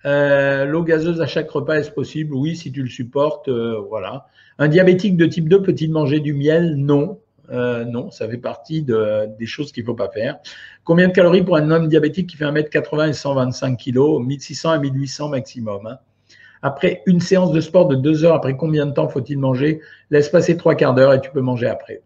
Euh, 0.05 0.65
l'eau 0.65 0.83
gazeuse 0.83 1.21
à 1.21 1.27
chaque 1.27 1.49
repas, 1.49 1.75
est-ce 1.75 1.91
possible? 1.91 2.33
Oui, 2.33 2.55
si 2.55 2.71
tu 2.71 2.81
le 2.81 2.89
supportes, 2.89 3.47
euh, 3.47 3.79
voilà. 3.89 4.27
Un 4.59 4.67
diabétique 4.67 5.17
de 5.17 5.25
type 5.25 5.47
2 5.47 5.61
peut-il 5.61 5.91
manger 5.91 6.19
du 6.19 6.33
miel? 6.33 6.75
Non. 6.75 7.19
Euh, 7.49 7.83
non, 7.85 8.09
ça 8.11 8.27
fait 8.27 8.37
partie 8.37 8.83
des 8.83 9.45
choses 9.45 9.71
qu'il 9.71 9.83
ne 9.83 9.87
faut 9.87 9.95
pas 9.95 10.09
faire. 10.09 10.39
Combien 10.83 11.07
de 11.07 11.13
calories 11.13 11.43
pour 11.43 11.57
un 11.57 11.71
homme 11.71 11.87
diabétique 11.87 12.29
qui 12.29 12.37
fait 12.37 12.45
1m80 12.45 13.09
et 13.09 13.13
125 13.13 13.77
kg 13.77 14.19
1600 14.19 14.71
à 14.71 14.77
1800 14.79 15.29
maximum. 15.29 15.87
Hein. 15.87 15.97
Après 16.61 17.03
une 17.05 17.19
séance 17.19 17.51
de 17.51 17.59
sport 17.59 17.87
de 17.87 17.95
deux 17.95 18.23
heures, 18.23 18.35
après 18.35 18.55
combien 18.55 18.85
de 18.85 18.91
temps 18.91 19.09
faut-il 19.09 19.37
manger? 19.37 19.81
Laisse 20.09 20.29
passer 20.29 20.55
trois 20.55 20.75
quarts 20.75 20.93
d'heure 20.93 21.13
et 21.13 21.19
tu 21.19 21.29
peux 21.31 21.41
manger 21.41 21.67
après. 21.67 22.01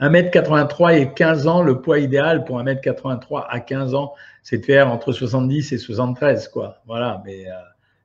1m83 0.00 1.00
et 1.00 1.14
15 1.14 1.46
ans, 1.46 1.62
le 1.62 1.80
poids 1.80 1.98
idéal 1.98 2.44
pour 2.44 2.60
1m83 2.60 3.46
à 3.48 3.60
15 3.60 3.94
ans, 3.94 4.14
c'est 4.42 4.58
de 4.58 4.64
faire 4.64 4.90
entre 4.90 5.12
70 5.12 5.72
et 5.72 5.78
73, 5.78 6.48
quoi. 6.48 6.82
Voilà, 6.86 7.22
mais 7.24 7.46
euh, 7.46 7.54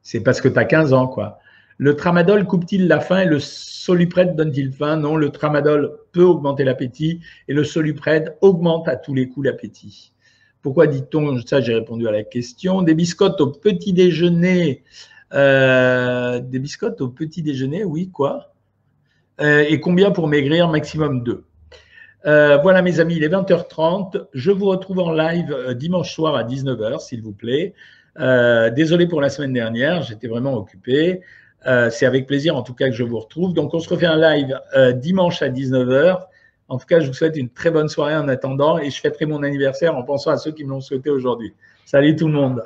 c'est 0.01 0.21
parce 0.21 0.41
que 0.41 0.47
tu 0.47 0.58
as 0.58 0.65
15 0.65 0.93
ans, 0.93 1.08
quoi. 1.08 1.39
Le 1.77 1.95
tramadol 1.95 2.45
coupe-t-il 2.45 2.88
la 2.88 2.99
faim 2.99 3.21
et 3.21 3.25
le 3.25 3.39
soluprède 3.39 4.36
donne-t-il 4.36 4.71
faim? 4.71 4.97
Non, 4.97 5.15
le 5.15 5.30
tramadol 5.30 5.97
peut 6.12 6.23
augmenter 6.23 6.63
l'appétit 6.63 7.21
et 7.47 7.54
le 7.54 7.63
soluprède 7.63 8.38
augmente 8.41 8.88
à 8.88 8.95
tous 8.95 9.15
les 9.15 9.27
coups 9.27 9.47
l'appétit. 9.47 10.13
Pourquoi 10.62 10.86
dit-on? 10.86 11.39
Ça 11.45 11.60
J'ai 11.60 11.73
répondu 11.73 12.08
à 12.08 12.12
la 12.12 12.23
question. 12.23 12.84
Des 12.84 12.93
biscottes 12.93 13.41
au 13.41 13.47
petit 13.47 13.93
déjeuner. 13.93 14.84
Euh, 15.34 16.39
des 16.39 16.60
biscottes 16.60 17.01
au 17.01 17.10
petit 17.10 17.41
déjeuner, 17.41 17.84
oui, 17.84 18.12
quoi? 18.12 18.54
Euh, 19.39 19.65
Et 19.67 19.80
combien 19.80 20.12
pour 20.12 20.27
maigrir? 20.27 20.67
Maximum 20.67 21.23
2. 21.23 21.45
Euh, 22.25 22.57
voilà 22.57 22.81
mes 22.81 22.99
amis, 22.99 23.15
il 23.15 23.23
est 23.23 23.29
20h30. 23.29 24.27
Je 24.34 24.51
vous 24.51 24.65
retrouve 24.65 24.99
en 24.99 25.12
live 25.12 25.51
euh, 25.51 25.73
dimanche 25.73 26.13
soir 26.13 26.36
à 26.36 26.43
19h, 26.43 26.99
s'il 26.99 27.21
vous 27.21 27.34
plaît. 27.34 27.73
Euh, 28.19 28.69
désolé 28.69 29.07
pour 29.07 29.21
la 29.21 29.29
semaine 29.29 29.53
dernière, 29.53 30.03
j'étais 30.03 30.27
vraiment 30.27 30.53
occupé. 30.55 31.21
C'est 31.91 32.07
avec 32.07 32.25
plaisir 32.25 32.55
en 32.55 32.63
tout 32.63 32.73
cas 32.73 32.88
que 32.88 32.95
je 32.95 33.03
vous 33.03 33.19
retrouve. 33.19 33.53
Donc 33.53 33.75
on 33.75 33.79
se 33.79 33.88
refait 33.88 34.07
un 34.07 34.17
live 34.17 34.60
dimanche 34.95 35.43
à 35.43 35.49
19h. 35.49 36.25
En 36.69 36.79
tout 36.79 36.88
cas, 36.88 36.99
je 36.99 37.07
vous 37.07 37.13
souhaite 37.13 37.38
une 37.38 37.49
très 37.49 37.69
bonne 37.69 37.88
soirée 37.88 38.15
en 38.15 38.27
attendant 38.29 38.79
et 38.79 38.89
je 38.89 38.99
fêterai 38.99 39.27
mon 39.27 39.43
anniversaire 39.43 39.95
en 39.95 40.01
pensant 40.01 40.31
à 40.31 40.38
ceux 40.38 40.51
qui 40.51 40.63
me 40.63 40.71
l'ont 40.71 40.81
souhaité 40.81 41.12
aujourd'hui. 41.12 41.53
Salut 41.86 42.15
tout 42.15 42.25
le 42.27 42.34
monde. 42.34 42.63